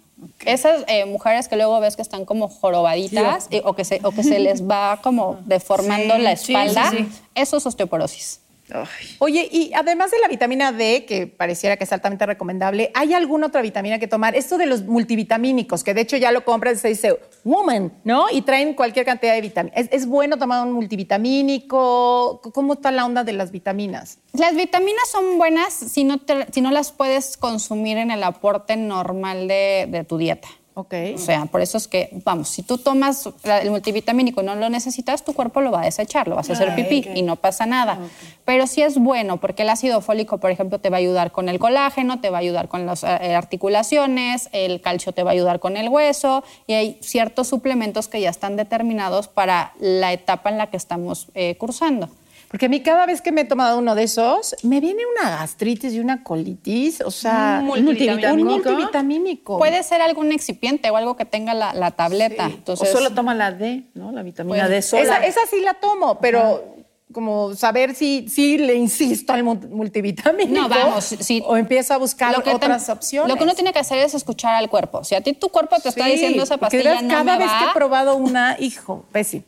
Esas 0.46 0.86
eh, 0.88 1.06
mujeres 1.06 1.50
que 1.50 1.58
luego 1.58 1.80
ves 1.82 1.98
que 1.98 2.02
están 2.02 2.24
como 2.24 2.48
jorobaditas 2.48 3.48
eh, 3.52 3.62
o, 3.66 3.74
que 3.74 3.84
se, 3.84 4.00
o 4.04 4.12
que 4.12 4.24
se 4.24 4.40
les 4.40 4.68
va 4.68 5.00
como 5.04 5.40
deformando 5.46 6.16
Sí, 6.16 6.22
la 6.22 6.36
sí, 6.38 6.54
espalda, 6.54 6.90
sí, 6.90 6.98
sí. 6.98 7.22
eso 7.36 7.58
es 7.58 7.66
osteoporosis. 7.66 8.40
Ay. 8.70 9.16
Oye, 9.20 9.48
y 9.52 9.72
además 9.74 10.12
de 10.12 10.20
la 10.20 10.28
vitamina 10.28 10.72
D, 10.74 11.06
que 11.06 11.26
pareciera 11.26 11.78
que 11.78 11.86
es 11.86 11.94
altamente 11.94 12.26
recomendable, 12.26 12.92
¿hay 12.94 13.14
alguna 13.14 13.48
otra 13.48 13.62
vitamina 13.62 13.98
que 13.98 14.08
tomar? 14.08 14.36
Esto 14.36 14.58
de 14.58 14.66
los 14.66 14.84
multivitamínicos, 14.84 15.84
que 15.86 15.94
de 15.94 16.02
hecho 16.02 16.18
ya 16.18 16.32
lo 16.34 16.44
compras 16.44 16.78
y 16.78 16.80
se 16.80 16.88
dice 16.90 17.20
woman, 17.46 17.94
¿no? 18.04 18.26
Y 18.30 18.42
traen 18.42 18.74
cualquier 18.74 19.06
cantidad 19.06 19.34
de 19.36 19.42
vitaminas. 19.42 19.78
¿Es, 19.80 19.88
es 19.92 20.06
bueno 20.06 20.38
tomar 20.38 20.66
un 20.68 20.74
multivitamínico? 20.74 22.42
¿Cómo 22.54 22.74
está 22.74 22.92
la 22.92 23.06
onda 23.06 23.24
de 23.24 23.34
las 23.34 23.52
vitaminas? 23.52 24.20
Las 24.34 24.56
vitaminas 24.56 25.10
son 25.10 25.38
buenas 25.38 25.74
si 25.74 26.04
no, 26.04 26.20
te- 26.20 26.48
si 26.52 26.62
no 26.62 26.72
las 26.72 26.92
puedes 26.92 27.38
consumir 27.38 27.98
en 27.98 28.12
el 28.12 28.24
aporte 28.24 28.76
normal 28.76 29.48
de, 29.48 29.88
de 29.90 30.04
tu 30.04 30.18
dieta. 30.18 30.48
Ok. 30.78 30.94
O 31.16 31.18
sea, 31.18 31.48
por 31.48 31.62
eso 31.62 31.76
es 31.80 31.88
que, 31.88 32.12
vamos, 32.24 32.50
si 32.50 32.62
tú 32.62 32.78
tomas 32.78 33.28
el 33.44 33.72
multivitamínico 33.72 34.44
y 34.44 34.46
no 34.46 34.54
lo 34.54 34.70
necesitas, 34.70 35.26
tu 35.26 35.34
cuerpo 35.34 35.60
lo 35.60 35.72
va 35.72 35.82
a 35.82 35.86
desechar, 35.86 36.28
lo 36.28 36.36
vas 36.36 36.52
a 36.52 36.54
hacer 36.54 36.76
pipí 36.76 37.04
y 37.16 37.24
no 37.24 37.36
pasa 37.36 37.66
nada. 37.66 37.98
Pero 38.46 38.68
sí 38.68 38.84
es 38.84 39.00
bueno 39.00 39.38
porque 39.38 39.64
el 39.64 39.70
ácido 39.70 40.02
fólico, 40.02 40.38
por 40.38 40.52
ejemplo, 40.52 40.78
te 40.78 40.92
va 40.92 40.98
a 40.98 41.00
ayudar 41.00 41.32
con 41.32 41.50
el 41.50 41.58
colágeno, 41.58 42.22
te 42.22 42.30
va 42.30 42.38
a 42.38 42.42
ayudar 42.42 42.68
con 42.68 42.86
las 42.86 43.04
eh, 43.04 43.34
articulaciones, 43.34 44.50
el 44.52 44.80
calcio 44.80 45.14
te 45.14 45.24
va 45.24 45.32
a 45.32 45.34
ayudar 45.34 45.60
con 45.60 45.78
el 45.78 45.90
hueso 45.90 46.44
y 46.68 46.74
hay 46.74 47.00
ciertos 47.02 47.48
suplementos 47.48 48.08
que 48.08 48.22
ya 48.22 48.30
están 48.30 48.56
determinados 48.56 49.28
para 49.28 49.74
la 49.80 50.14
etapa 50.14 50.52
en 50.52 50.60
la 50.60 50.68
que 50.68 50.78
estamos 50.78 51.30
eh, 51.34 51.56
cursando. 51.58 52.08
Porque 52.50 52.68
a 52.68 52.70
mí 52.70 52.82
cada 52.82 53.06
vez 53.06 53.22
que 53.22 53.32
me 53.32 53.42
he 53.42 53.46
tomado 53.46 53.78
uno 53.78 53.94
de 53.94 54.04
esos, 54.04 54.56
me 54.64 54.80
viene 54.80 55.02
una 55.20 55.30
gastritis 55.32 55.94
y 55.94 56.00
una 56.00 56.24
colitis, 56.24 57.02
o 57.02 57.12
sea, 57.12 57.60
Un 57.62 57.66
multivitamínico. 57.84 58.34
Un 58.34 58.44
multivitamínico. 58.44 59.58
Puede 59.58 59.84
ser 59.84 60.02
algún 60.02 60.32
excipiente 60.32 60.90
o 60.90 60.96
algo 60.98 61.16
que 61.16 61.26
tenga 61.26 61.54
la, 61.54 61.74
la 61.74 61.92
tableta. 61.92 62.46
Entonces, 62.46 62.88
o 62.88 62.92
solo 62.92 63.12
toma 63.14 63.36
la 63.36 63.52
D, 63.52 63.84
¿no? 63.96 64.12
La 64.12 64.24
vitamina 64.24 64.60
Pues, 64.60 64.70
D 64.70 64.82
sola. 64.82 65.04
esa, 65.04 65.26
esa 65.26 65.40
sí 65.50 65.60
la 65.62 65.74
tomo, 65.76 66.20
pero 66.20 66.76
como 67.14 67.56
saber 67.56 67.96
si, 67.96 68.28
si 68.30 68.58
le 68.58 68.76
insisto 68.76 69.32
al 69.34 69.44
mu- 69.44 69.56
multivitamínico 69.70 70.62
No, 70.62 70.70
vamos, 70.70 71.04
sí. 71.06 71.42
o 71.46 71.56
empiezo 71.58 71.94
a 71.94 71.98
buscar 71.98 72.36
Lo 72.36 72.44
que 72.44 72.50
otras 72.52 72.88
opciones. 72.90 73.30
Lo 73.30 73.38
que 73.38 73.44
uno 73.44 73.56
tiene 73.56 73.72
que 73.74 73.80
hacer 73.80 74.00
es 74.00 74.14
escuchar 74.14 74.56
al 74.56 74.70
cuerpo. 74.70 75.04
Si 75.04 75.16
a 75.16 75.22
ti 75.22 75.34
tu 75.34 75.50
cuerpo 75.50 75.78
te 75.82 75.90
está 75.90 76.06
diciendo 76.06 76.44
esa 76.44 76.58
pastilla 76.58 77.02
no 77.02 77.08
cada 77.10 77.24
me 77.24 77.38
vez 77.40 77.48
va, 77.48 77.60
que 77.60 77.66
he 77.72 77.74
probado 77.74 78.16
una, 78.18 78.58
hijo, 78.60 79.06
pésimo. 79.12 79.44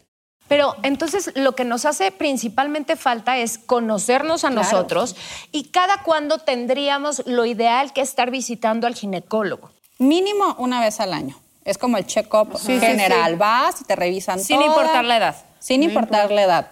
Pero 0.50 0.76
entonces 0.84 1.32
lo 1.36 1.54
que 1.56 1.64
nos 1.64 1.86
hace 1.86 2.12
principalmente 2.12 2.96
falta 2.98 3.38
es 3.38 3.58
conocernos 3.58 4.44
a 4.44 4.50
nosotros 4.50 5.16
y 5.54 5.66
cada 5.70 6.04
cuándo 6.04 6.40
tendríamos 6.40 7.24
lo 7.26 7.46
ideal 7.46 7.94
que 7.94 8.02
estar 8.02 8.32
visitando 8.32 8.86
al 8.88 8.96
ginecólogo. 8.96 9.70
mínimo 10.00 10.56
una 10.58 10.82
vez 10.82 11.00
al 11.00 11.14
año. 11.14 11.38
Es 11.66 11.78
como 11.78 11.98
el 11.98 12.06
check-up 12.08 12.58
general. 12.58 13.36
Vas 13.36 13.82
y 13.82 13.84
te 13.84 13.96
revisan 13.96 14.40
Sin 14.40 14.58
toda- 14.58 14.68
importar 14.68 15.06
la 15.06 15.18
edad. 15.18 15.36
Sin 15.60 15.84
importar 15.84 16.32
la 16.32 16.42
edad. 16.44 16.72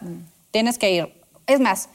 Tienes 0.52 0.78
que 0.80 0.92
ir. 0.92 1.14
Es 1.46 1.60
más, 1.60 1.90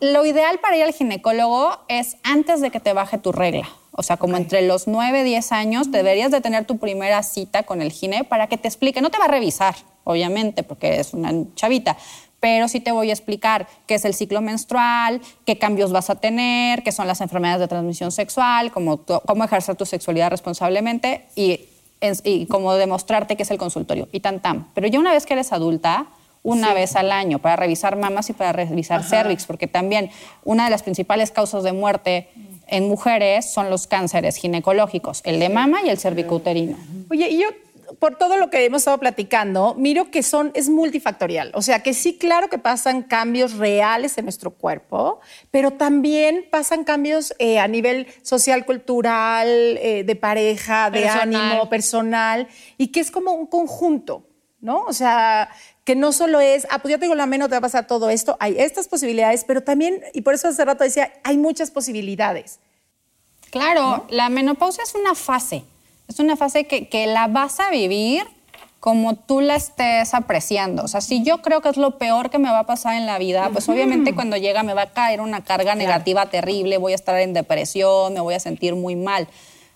lo 0.00 0.24
ideal 0.24 0.58
para 0.60 0.76
ir 0.76 0.84
al 0.84 0.92
ginecólogo 0.92 1.80
es 1.88 2.16
antes 2.22 2.60
de 2.60 2.70
que 2.70 2.80
te 2.80 2.92
baje 2.92 3.18
tu 3.18 3.32
regla. 3.32 3.68
O 3.96 4.02
sea, 4.02 4.16
como 4.16 4.36
entre 4.36 4.62
los 4.62 4.86
9 4.86 5.20
y 5.22 5.24
10 5.24 5.52
años, 5.52 5.90
deberías 5.90 6.30
de 6.30 6.40
tener 6.40 6.64
tu 6.66 6.78
primera 6.78 7.22
cita 7.22 7.62
con 7.64 7.80
el 7.82 7.90
gine 7.92 8.24
para 8.24 8.46
que 8.46 8.56
te 8.58 8.68
explique. 8.68 9.00
No 9.00 9.10
te 9.10 9.18
va 9.18 9.24
a 9.24 9.28
revisar, 9.28 9.74
obviamente, 10.04 10.62
porque 10.62 10.88
eres 10.88 11.14
una 11.14 11.32
chavita, 11.54 11.96
pero 12.40 12.68
sí 12.68 12.80
te 12.80 12.92
voy 12.92 13.08
a 13.10 13.12
explicar 13.14 13.66
qué 13.86 13.94
es 13.94 14.04
el 14.04 14.12
ciclo 14.14 14.40
menstrual, 14.42 15.20
qué 15.46 15.58
cambios 15.58 15.90
vas 15.92 16.10
a 16.10 16.16
tener, 16.16 16.82
qué 16.82 16.92
son 16.92 17.06
las 17.08 17.20
enfermedades 17.22 17.60
de 17.60 17.68
transmisión 17.68 18.12
sexual, 18.12 18.70
cómo, 18.70 18.98
cómo 18.98 19.44
ejercer 19.44 19.74
tu 19.76 19.86
sexualidad 19.86 20.30
responsablemente 20.30 21.24
y, 21.34 21.60
es- 22.00 22.20
y 22.24 22.46
cómo 22.46 22.74
demostrarte 22.74 23.36
qué 23.36 23.42
es 23.44 23.50
el 23.50 23.58
consultorio. 23.58 24.08
Y 24.12 24.20
tan 24.20 24.40
tan. 24.40 24.68
Pero 24.74 24.86
ya 24.86 24.98
una 25.00 25.12
vez 25.12 25.24
que 25.26 25.32
eres 25.32 25.52
adulta, 25.52 26.06
una 26.42 26.74
vez 26.74 26.94
al 26.94 27.10
año 27.10 27.40
para 27.40 27.56
revisar 27.56 27.96
mamas 27.96 28.30
y 28.30 28.32
para 28.32 28.52
revisar 28.52 29.02
cervix, 29.02 29.46
porque 29.46 29.66
también 29.66 30.10
una 30.44 30.66
de 30.66 30.70
las 30.70 30.84
principales 30.84 31.32
causas 31.32 31.64
de 31.64 31.72
muerte 31.72 32.28
en 32.66 32.88
mujeres 32.88 33.50
son 33.50 33.70
los 33.70 33.86
cánceres 33.86 34.36
ginecológicos, 34.36 35.22
el 35.24 35.38
de 35.38 35.48
mama 35.48 35.80
y 35.84 35.88
el 35.88 35.98
cervicouterino. 35.98 36.76
Oye, 37.10 37.28
y 37.30 37.40
yo, 37.40 37.48
por 37.98 38.16
todo 38.16 38.36
lo 38.36 38.50
que 38.50 38.64
hemos 38.64 38.82
estado 38.82 38.98
platicando, 38.98 39.74
miro 39.74 40.10
que 40.10 40.22
son, 40.22 40.50
es 40.54 40.68
multifactorial. 40.68 41.52
O 41.54 41.62
sea, 41.62 41.82
que 41.82 41.94
sí, 41.94 42.18
claro 42.18 42.48
que 42.48 42.58
pasan 42.58 43.02
cambios 43.02 43.54
reales 43.54 44.18
en 44.18 44.24
nuestro 44.24 44.50
cuerpo, 44.50 45.20
pero 45.50 45.72
también 45.72 46.46
pasan 46.50 46.84
cambios 46.84 47.34
eh, 47.38 47.58
a 47.58 47.68
nivel 47.68 48.06
social, 48.22 48.64
cultural, 48.64 49.48
eh, 49.48 50.04
de 50.04 50.16
pareja, 50.16 50.90
de 50.90 51.02
Personal. 51.02 51.34
ánimo, 51.34 51.68
personal, 51.68 52.48
y 52.76 52.88
que 52.88 53.00
es 53.00 53.10
como 53.10 53.32
un 53.32 53.46
conjunto, 53.46 54.26
¿no? 54.60 54.80
O 54.82 54.92
sea, 54.92 55.50
que 55.86 55.94
no 55.94 56.10
solo 56.10 56.40
es, 56.40 56.66
ah, 56.68 56.80
pues 56.80 56.90
ya 56.90 56.98
tengo 56.98 57.14
la 57.14 57.26
meno, 57.26 57.46
te 57.46 57.52
va 57.52 57.58
a 57.58 57.60
pasar 57.60 57.86
todo 57.86 58.10
esto. 58.10 58.36
Hay 58.40 58.56
estas 58.58 58.88
posibilidades, 58.88 59.44
pero 59.44 59.62
también, 59.62 60.02
y 60.12 60.22
por 60.22 60.34
eso 60.34 60.48
hace 60.48 60.64
rato 60.64 60.82
decía, 60.82 61.12
hay 61.22 61.38
muchas 61.38 61.70
posibilidades. 61.70 62.58
Claro, 63.50 64.04
la 64.10 64.28
menopausia 64.28 64.82
es 64.82 64.96
una 64.96 65.14
fase. 65.14 65.62
Es 66.08 66.18
una 66.18 66.36
fase 66.36 66.66
que, 66.66 66.88
que 66.88 67.06
la 67.06 67.28
vas 67.28 67.60
a 67.60 67.70
vivir 67.70 68.26
como 68.80 69.14
tú 69.14 69.40
la 69.40 69.54
estés 69.54 70.12
apreciando. 70.12 70.82
O 70.82 70.88
sea, 70.88 71.00
si 71.00 71.22
yo 71.22 71.40
creo 71.40 71.60
que 71.60 71.68
es 71.68 71.76
lo 71.76 71.98
peor 71.98 72.30
que 72.30 72.40
me 72.40 72.50
va 72.50 72.60
a 72.60 72.66
pasar 72.66 72.96
en 72.96 73.06
la 73.06 73.18
vida, 73.18 73.48
pues 73.52 73.68
obviamente 73.68 74.12
cuando 74.12 74.36
llega 74.36 74.64
me 74.64 74.74
va 74.74 74.82
a 74.82 74.92
caer 74.92 75.20
una 75.20 75.44
carga 75.44 75.76
negativa 75.76 76.26
terrible, 76.26 76.78
voy 76.78 76.92
a 76.92 76.96
estar 76.96 77.16
en 77.20 77.32
depresión, 77.32 78.12
me 78.12 78.20
voy 78.20 78.34
a 78.34 78.40
sentir 78.40 78.74
muy 78.74 78.96
mal. 78.96 79.28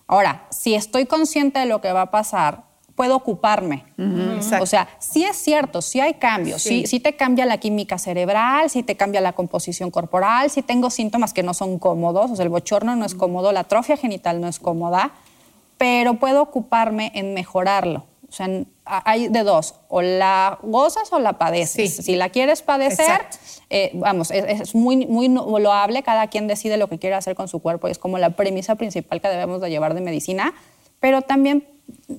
Ahora, 0.07 0.45
si 0.49 0.75
estoy 0.75 1.05
consciente 1.05 1.59
de 1.59 1.67
lo 1.67 1.79
que 1.79 1.93
va 1.93 2.01
a 2.01 2.11
pasar, 2.11 2.70
puedo 3.01 3.15
ocuparme. 3.15 3.83
exacto. 3.97 4.63
O 4.63 4.67
sea, 4.67 4.87
sí 4.99 5.23
es 5.23 5.35
cierto, 5.35 5.81
sí 5.81 5.99
hay 5.99 6.13
cambios, 6.13 6.61
sí. 6.61 6.85
sí 6.85 6.99
te 6.99 7.15
cambia 7.15 7.47
la 7.47 7.57
química 7.57 7.97
cerebral, 7.97 8.69
sí 8.69 8.83
te 8.83 8.95
cambia 8.95 9.21
la 9.21 9.33
composición 9.33 9.89
corporal, 9.89 10.51
sí 10.51 10.61
tengo 10.61 10.91
síntomas 10.91 11.33
que 11.33 11.41
no 11.41 11.55
son 11.55 11.79
cómodos, 11.79 12.29
o 12.29 12.35
sea, 12.35 12.43
el 12.43 12.49
bochorno 12.49 12.95
no 12.95 13.03
es 13.03 13.15
cómodo, 13.15 13.51
la 13.53 13.61
atrofia 13.61 13.97
genital 13.97 14.39
no 14.39 14.47
es 14.47 14.59
cómoda, 14.59 15.13
pero 15.79 16.19
puedo 16.19 16.43
ocuparme 16.43 17.11
en 17.15 17.33
mejorarlo. 17.33 18.05
O 18.29 18.31
sea, 18.31 18.47
hay 18.85 19.29
de 19.29 19.41
dos, 19.41 19.73
o 19.87 20.03
la 20.03 20.59
gozas 20.61 21.11
o 21.11 21.17
la 21.17 21.39
padeces. 21.39 21.95
Sí. 21.95 22.03
Si 22.03 22.15
la 22.15 22.29
quieres 22.29 22.61
padecer, 22.61 23.21
eh, 23.71 23.89
vamos, 23.95 24.29
es, 24.29 24.61
es 24.61 24.75
muy, 24.75 25.07
muy 25.07 25.27
loable, 25.27 26.03
cada 26.03 26.27
quien 26.27 26.45
decide 26.45 26.77
lo 26.77 26.87
que 26.87 26.99
quiere 26.99 27.15
hacer 27.15 27.33
con 27.33 27.47
su 27.47 27.63
cuerpo 27.63 27.87
y 27.87 27.91
es 27.91 27.97
como 27.97 28.19
la 28.19 28.29
premisa 28.29 28.75
principal 28.75 29.21
que 29.21 29.27
debemos 29.27 29.59
de 29.59 29.71
llevar 29.71 29.95
de 29.95 30.01
medicina, 30.01 30.53
pero 30.99 31.23
también 31.23 31.67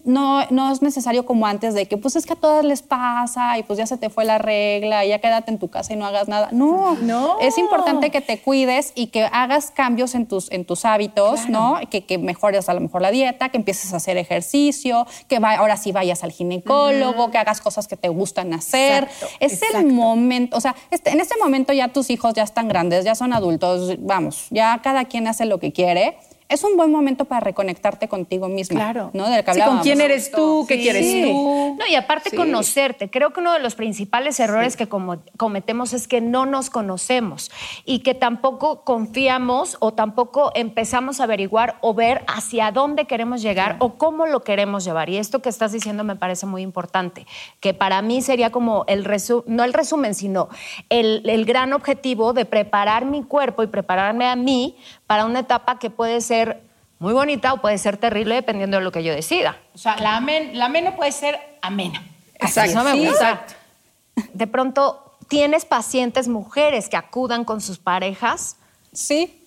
no, 0.04 0.44
no 0.50 0.72
es 0.72 0.80
necesario 0.82 1.24
como 1.26 1.46
antes 1.46 1.74
de 1.74 1.86
que 1.86 1.96
pues 1.96 2.16
es 2.16 2.24
que 2.26 2.32
a 2.32 2.36
todas 2.36 2.64
les 2.64 2.82
pasa 2.82 3.58
y 3.58 3.62
pues 3.62 3.78
ya 3.78 3.86
se 3.86 3.96
te 3.98 4.08
fue 4.10 4.24
la 4.24 4.38
regla 4.38 5.04
y 5.04 5.08
ya 5.10 5.18
quédate 5.20 5.50
en 5.50 5.58
tu 5.58 5.68
casa 5.68 5.92
y 5.92 5.96
no 5.96 6.06
hagas 6.06 6.28
nada. 6.28 6.48
No, 6.52 6.96
No. 6.96 7.38
es 7.40 7.58
importante 7.58 8.10
que 8.10 8.20
te 8.20 8.40
cuides 8.40 8.92
y 8.94 9.08
que 9.08 9.24
hagas 9.24 9.70
cambios 9.70 10.14
en 10.14 10.26
tus, 10.26 10.50
en 10.50 10.64
tus 10.64 10.84
hábitos, 10.84 11.48
¿no? 11.48 11.78
Que, 11.90 12.04
que 12.04 12.18
mejores 12.18 12.68
a 12.68 12.74
lo 12.74 12.80
mejor 12.80 13.02
la 13.02 13.10
dieta, 13.10 13.50
que 13.50 13.58
empieces 13.58 13.92
a 13.92 13.96
hacer 13.96 14.16
ejercicio, 14.16 15.06
que 15.28 15.38
va- 15.38 15.56
ahora 15.56 15.76
sí 15.76 15.92
vayas 15.92 16.24
al 16.24 16.32
ginecólogo, 16.32 17.30
que 17.30 17.38
hagas 17.38 17.60
cosas 17.60 17.86
que 17.86 17.96
te 17.96 18.08
gustan 18.08 18.52
hacer. 18.54 19.04
Exacto, 19.04 19.26
es 19.40 19.52
exacto. 19.54 19.78
el 19.78 19.86
momento, 19.92 20.56
o 20.56 20.60
sea, 20.60 20.74
este- 20.90 21.10
en 21.10 21.20
este 21.20 21.36
momento 21.38 21.72
ya 21.72 21.88
tus 21.88 22.10
hijos 22.10 22.34
ya 22.34 22.42
están 22.42 22.68
grandes, 22.68 23.04
ya 23.04 23.14
son 23.14 23.32
adultos, 23.32 23.96
vamos, 24.00 24.46
ya 24.50 24.80
cada 24.82 25.04
quien 25.04 25.26
hace 25.28 25.44
lo 25.44 25.58
que 25.58 25.72
quiere. 25.72 26.16
Es 26.52 26.64
un 26.64 26.76
buen 26.76 26.90
momento 26.90 27.24
para 27.24 27.40
reconectarte 27.40 28.08
contigo 28.08 28.46
misma. 28.46 28.78
Claro. 28.78 29.10
¿no? 29.14 29.30
Del 29.30 29.42
que 29.42 29.54
Sí, 29.54 29.60
¿Con 29.62 29.78
quién 29.78 30.02
eres 30.02 30.30
tú? 30.30 30.66
¿Qué 30.68 30.74
Sí. 30.76 30.82
quieres 30.82 31.10
tú? 31.24 31.76
No, 31.78 31.86
y 31.88 31.94
aparte 31.94 32.36
conocerte. 32.36 33.08
Creo 33.08 33.32
que 33.32 33.40
uno 33.40 33.54
de 33.54 33.60
los 33.60 33.74
principales 33.74 34.38
errores 34.38 34.76
que 34.76 34.86
cometemos 34.86 35.94
es 35.94 36.06
que 36.06 36.20
no 36.20 36.44
nos 36.44 36.68
conocemos 36.68 37.50
y 37.86 38.00
que 38.00 38.14
tampoco 38.14 38.84
confiamos 38.84 39.78
o 39.80 39.94
tampoco 39.94 40.52
empezamos 40.54 41.20
a 41.20 41.24
averiguar 41.24 41.78
o 41.80 41.94
ver 41.94 42.22
hacia 42.28 42.70
dónde 42.70 43.06
queremos 43.06 43.40
llegar 43.40 43.76
o 43.78 43.94
cómo 43.94 44.26
lo 44.26 44.42
queremos 44.42 44.84
llevar. 44.84 45.08
Y 45.08 45.16
esto 45.16 45.40
que 45.40 45.48
estás 45.48 45.72
diciendo 45.72 46.04
me 46.04 46.16
parece 46.16 46.44
muy 46.44 46.60
importante, 46.60 47.26
que 47.60 47.72
para 47.72 48.02
mí 48.02 48.20
sería 48.20 48.50
como 48.50 48.84
el 48.88 49.04
resumen, 49.06 49.44
no 49.56 49.64
el 49.64 49.72
resumen, 49.72 50.14
sino 50.14 50.50
el, 50.90 51.22
el 51.30 51.46
gran 51.46 51.72
objetivo 51.72 52.34
de 52.34 52.44
preparar 52.44 53.06
mi 53.06 53.22
cuerpo 53.22 53.62
y 53.62 53.68
prepararme 53.68 54.26
a 54.26 54.36
mí 54.36 54.76
para 55.06 55.24
una 55.26 55.40
etapa 55.40 55.78
que 55.78 55.90
puede 55.90 56.20
ser 56.20 56.41
muy 56.98 57.12
bonita 57.12 57.52
o 57.52 57.60
puede 57.60 57.78
ser 57.78 57.96
terrible 57.96 58.36
dependiendo 58.36 58.76
de 58.76 58.84
lo 58.84 58.92
que 58.92 59.02
yo 59.02 59.12
decida. 59.12 59.56
O 59.74 59.78
sea, 59.78 59.96
la, 59.96 60.16
amen, 60.16 60.56
la 60.58 60.66
ameno 60.66 60.94
puede 60.94 61.12
ser 61.12 61.38
amena. 61.60 62.02
Exacto. 62.34 62.74
No 62.76 62.84
me 62.84 62.94
gusta. 62.94 63.30
exacto. 63.30 63.54
De 64.32 64.46
pronto, 64.46 65.16
¿tienes 65.28 65.64
pacientes 65.64 66.28
mujeres 66.28 66.88
que 66.88 66.96
acudan 66.96 67.44
con 67.44 67.60
sus 67.60 67.78
parejas? 67.78 68.56
Sí. 68.92 69.41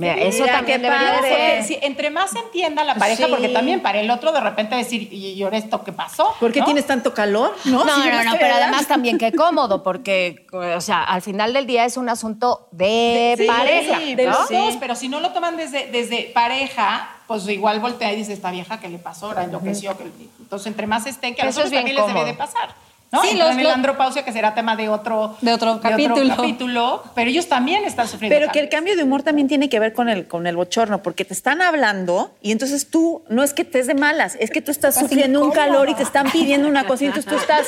Mira, 0.00 0.14
eso 0.14 0.42
Mira, 0.42 0.52
también 0.54 0.82
debería 0.82 1.14
padre. 1.16 1.28
ser. 1.28 1.38
Porque 1.58 1.62
si- 1.64 1.78
entre 1.86 2.10
más 2.10 2.30
se 2.30 2.38
entienda 2.38 2.84
la 2.84 2.94
pareja, 2.94 3.24
Sí. 3.26 3.30
porque 3.30 3.48
también 3.50 3.80
para 3.80 4.00
el 4.00 4.10
otro 4.10 4.32
de 4.32 4.40
repente 4.40 4.74
decir, 4.74 5.12
¿y 5.12 5.30
y 5.30 5.42
ahora 5.42 5.58
esto 5.58 5.84
qué 5.84 5.92
pasó? 5.92 6.34
¿Por 6.40 6.52
qué 6.52 6.60
¿No? 6.60 6.64
tienes 6.66 6.86
tanto 6.86 7.12
calor? 7.14 7.54
No, 7.64 7.84
No, 7.84 7.94
Si 7.94 8.02
yo 8.08 8.10
no, 8.12 8.24
no, 8.24 8.32
pero 8.38 8.54
además 8.54 8.86
también 8.86 9.18
qué 9.18 9.32
cómodo, 9.32 9.82
porque, 9.82 10.46
o 10.52 10.80
sea, 10.80 11.02
al 11.04 11.22
final 11.22 11.52
del 11.52 11.66
día 11.66 11.84
es 11.84 11.96
un 11.96 12.08
asunto 12.08 12.68
de 12.72 13.34
Sí, 13.38 13.44
pareja. 13.46 13.98
de 13.98 14.24
¿no? 14.26 14.30
los 14.32 14.48
dos, 14.48 14.76
pero 14.80 14.94
si 14.94 15.08
no 15.08 15.20
lo 15.20 15.30
toman 15.32 15.56
desde, 15.56 15.86
desde 15.90 16.30
pareja, 16.34 17.10
pues 17.26 17.46
igual 17.48 17.78
voltea 17.80 18.12
y 18.12 18.16
dice, 18.16 18.32
esta 18.32 18.50
vieja, 18.50 18.80
¿qué 18.80 18.88
le 18.88 18.98
pasó? 18.98 19.26
Ahora 19.26 19.44
enloqueció. 19.44 19.96
que- 19.96 20.04
Entonces, 20.40 20.66
entre 20.66 20.86
más 20.86 21.06
estén, 21.06 21.34
que 21.34 21.42
a 21.42 21.44
Eso 21.48 21.60
nosotros 21.60 21.72
es 21.72 21.78
también 21.78 21.96
les 21.96 22.06
debe 22.06 22.24
de 22.24 22.34
pasar. 22.34 22.74
¿No? 23.12 23.22
Sí, 23.22 23.36
los- 23.36 23.56
la 23.56 23.74
andropausia, 23.74 24.24
que 24.24 24.32
será 24.32 24.54
tema 24.54 24.76
de 24.76 24.88
otro, 24.88 25.36
De 25.40 25.52
otro 25.52 25.80
capítulo. 25.80 26.36
capítulo, 26.36 27.02
pero 27.14 27.28
ellos 27.30 27.48
también 27.48 27.84
están 27.84 28.06
sufriendo 28.06 28.36
Pero 28.38 28.52
que 28.52 28.60
el 28.60 28.68
cambio 28.68 28.96
de 28.96 29.02
humor 29.02 29.22
también 29.22 29.48
tiene 29.48 29.68
que 29.68 29.80
ver 29.80 29.92
con 29.92 30.08
el, 30.08 30.26
con 30.28 30.46
el 30.46 30.54
bochorno, 30.56 31.02
porque 31.02 31.24
te 31.24 31.34
están 31.34 31.60
hablando 31.60 32.32
y 32.40 32.52
entonces 32.52 32.88
tú 32.88 33.24
no 33.28 33.42
es 33.42 33.52
que 33.52 33.62
estés 33.62 33.86
de 33.88 33.94
malas, 33.94 34.36
es 34.38 34.50
que 34.50 34.62
tú 34.62 34.70
estás 34.70 34.94
sufriendo 34.98 35.44
un 35.44 35.50
calor 35.50 35.88
y 35.88 35.94
te 35.94 36.02
están 36.04 36.30
pidiendo 36.30 36.68
una 36.68 36.86
cosa 36.86 37.04
y 37.04 37.06
entonces 37.08 37.30
tú 37.30 37.36
estás, 37.36 37.66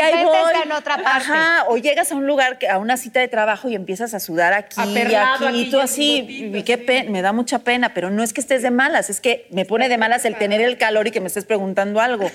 ahí 0.00 0.14
mente 0.14 0.24
voy. 0.24 0.52
en 0.64 0.72
otra 0.72 0.96
parte. 0.96 1.10
Ajá, 1.32 1.64
o 1.68 1.76
llegas 1.76 2.10
a 2.12 2.14
un 2.16 2.26
lugar, 2.26 2.58
que- 2.58 2.68
a 2.68 2.78
una 2.78 2.96
cita 2.96 3.20
de 3.20 3.28
trabajo 3.28 3.68
y 3.68 3.74
empiezas 3.74 4.14
a 4.14 4.20
sudar 4.20 4.54
aquí 4.54 4.80
y 4.80 4.90
Aperrado 4.90 5.46
aquí, 5.46 5.58
aquí 5.58 5.60
y 5.62 5.70
tú 5.70 5.80
así, 5.80 6.22
bigotito, 6.22 6.56
y 6.58 6.62
qué 6.62 6.78
pena, 6.78 7.10
me 7.10 7.20
da 7.22 7.32
mucha 7.32 7.58
pena, 7.60 7.92
pero 7.92 8.10
no 8.10 8.22
es 8.22 8.32
que 8.32 8.40
estés 8.40 8.62
de 8.62 8.70
malas, 8.70 9.10
es 9.10 9.20
que 9.20 9.46
me 9.50 9.64
pone 9.66 9.88
de 9.90 9.98
malas 9.98 10.24
el 10.24 10.36
tener 10.36 10.60
el 10.62 10.78
calor 10.78 11.06
y 11.06 11.10
que 11.10 11.20
me 11.20 11.26
estés 11.26 11.44
preguntando 11.44 12.00
algo. 12.00 12.30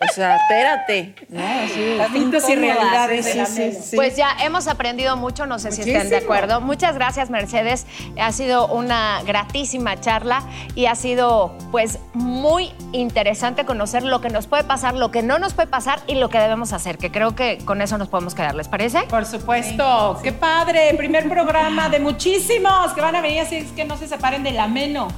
O 0.00 0.06
sea, 0.14 0.36
espérate. 0.36 1.14
No, 1.28 1.42
sí. 1.74 1.98
Mitos 2.12 2.48
y 2.48 2.54
realidades 2.54 3.26
Sí, 3.26 3.44
sí, 3.46 3.72
sí. 3.72 3.96
Pues 3.96 4.16
ya 4.16 4.36
hemos 4.40 4.68
aprendido 4.68 5.16
mucho, 5.16 5.44
no 5.46 5.58
sé 5.58 5.72
si 5.72 5.80
estén 5.80 6.08
de 6.08 6.18
acuerdo. 6.18 6.60
Muchas 6.60 6.94
gracias, 6.94 7.30
Mercedes. 7.30 7.84
Ha 8.20 8.30
sido 8.30 8.68
una 8.68 9.22
gratísima 9.26 9.98
charla 10.00 10.44
y 10.76 10.86
ha 10.86 10.94
sido 10.94 11.56
pues 11.72 11.98
muy 12.14 12.72
interesante 12.92 13.64
conocer 13.64 14.04
lo 14.04 14.20
que 14.20 14.30
nos 14.30 14.46
puede 14.46 14.62
pasar, 14.62 14.94
lo 14.94 15.10
que 15.10 15.22
no 15.22 15.40
nos 15.40 15.54
puede 15.54 15.68
pasar 15.68 16.00
y 16.06 16.14
lo 16.14 16.28
que 16.28 16.38
debemos 16.38 16.72
hacer, 16.72 16.96
que 16.96 17.10
creo 17.10 17.34
que 17.34 17.58
con 17.64 17.82
eso 17.82 17.98
nos 17.98 18.08
podemos 18.08 18.36
quedar, 18.36 18.54
¿les 18.54 18.68
parece? 18.68 19.02
Por 19.02 19.26
supuesto, 19.26 20.20
qué 20.22 20.32
padre, 20.32 20.94
primer 20.96 21.28
programa 21.28 21.88
de 21.88 21.98
muchísimos 21.98 22.92
que 22.92 23.00
van 23.00 23.16
a 23.16 23.20
venir 23.20 23.40
así 23.40 23.56
es 23.56 23.72
que 23.72 23.84
no 23.84 23.96
se 23.96 24.06
separen 24.06 24.44
del 24.44 24.60
ameno. 24.60 25.08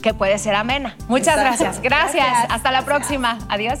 Que 0.00 0.14
puede 0.14 0.38
ser 0.38 0.54
amena. 0.54 0.96
Muchas. 1.08 1.36
Gracias. 1.36 1.82
Gracias. 1.82 2.46
Hasta 2.48 2.70
la 2.70 2.84
próxima. 2.84 3.38
Adiós. 3.48 3.80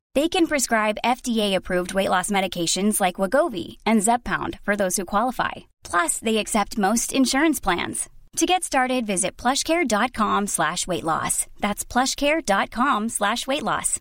They 0.13 0.27
can 0.27 0.47
prescribe 0.47 0.97
FDA-approved 1.05 1.93
weight 1.93 2.09
loss 2.09 2.29
medications 2.29 2.99
like 2.99 3.15
Wagovi 3.15 3.77
and 3.85 4.01
Zepbound 4.01 4.59
for 4.63 4.75
those 4.75 4.97
who 4.97 5.05
qualify. 5.05 5.51
Plus, 5.83 6.19
they 6.19 6.37
accept 6.37 6.77
most 6.77 7.13
insurance 7.13 7.61
plans. 7.61 8.09
To 8.37 8.45
get 8.45 8.63
started, 8.63 9.05
visit 9.05 9.37
plushcare.com 9.37 10.47
slash 10.47 10.87
weight 10.87 11.03
loss. 11.03 11.47
That's 11.59 11.85
plushcare.com 11.85 13.09
slash 13.09 13.47
weight 13.47 13.63
loss. 13.63 13.99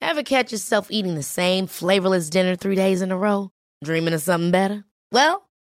Ever 0.00 0.22
catch 0.22 0.52
yourself 0.52 0.88
eating 0.90 1.14
the 1.14 1.22
same 1.22 1.66
flavorless 1.66 2.28
dinner 2.28 2.56
three 2.56 2.74
days 2.74 3.00
in 3.02 3.10
a 3.12 3.16
row? 3.16 3.50
Dreaming 3.84 4.12
of 4.14 4.20
something 4.20 4.50
better? 4.50 4.84
Well, 5.10 5.48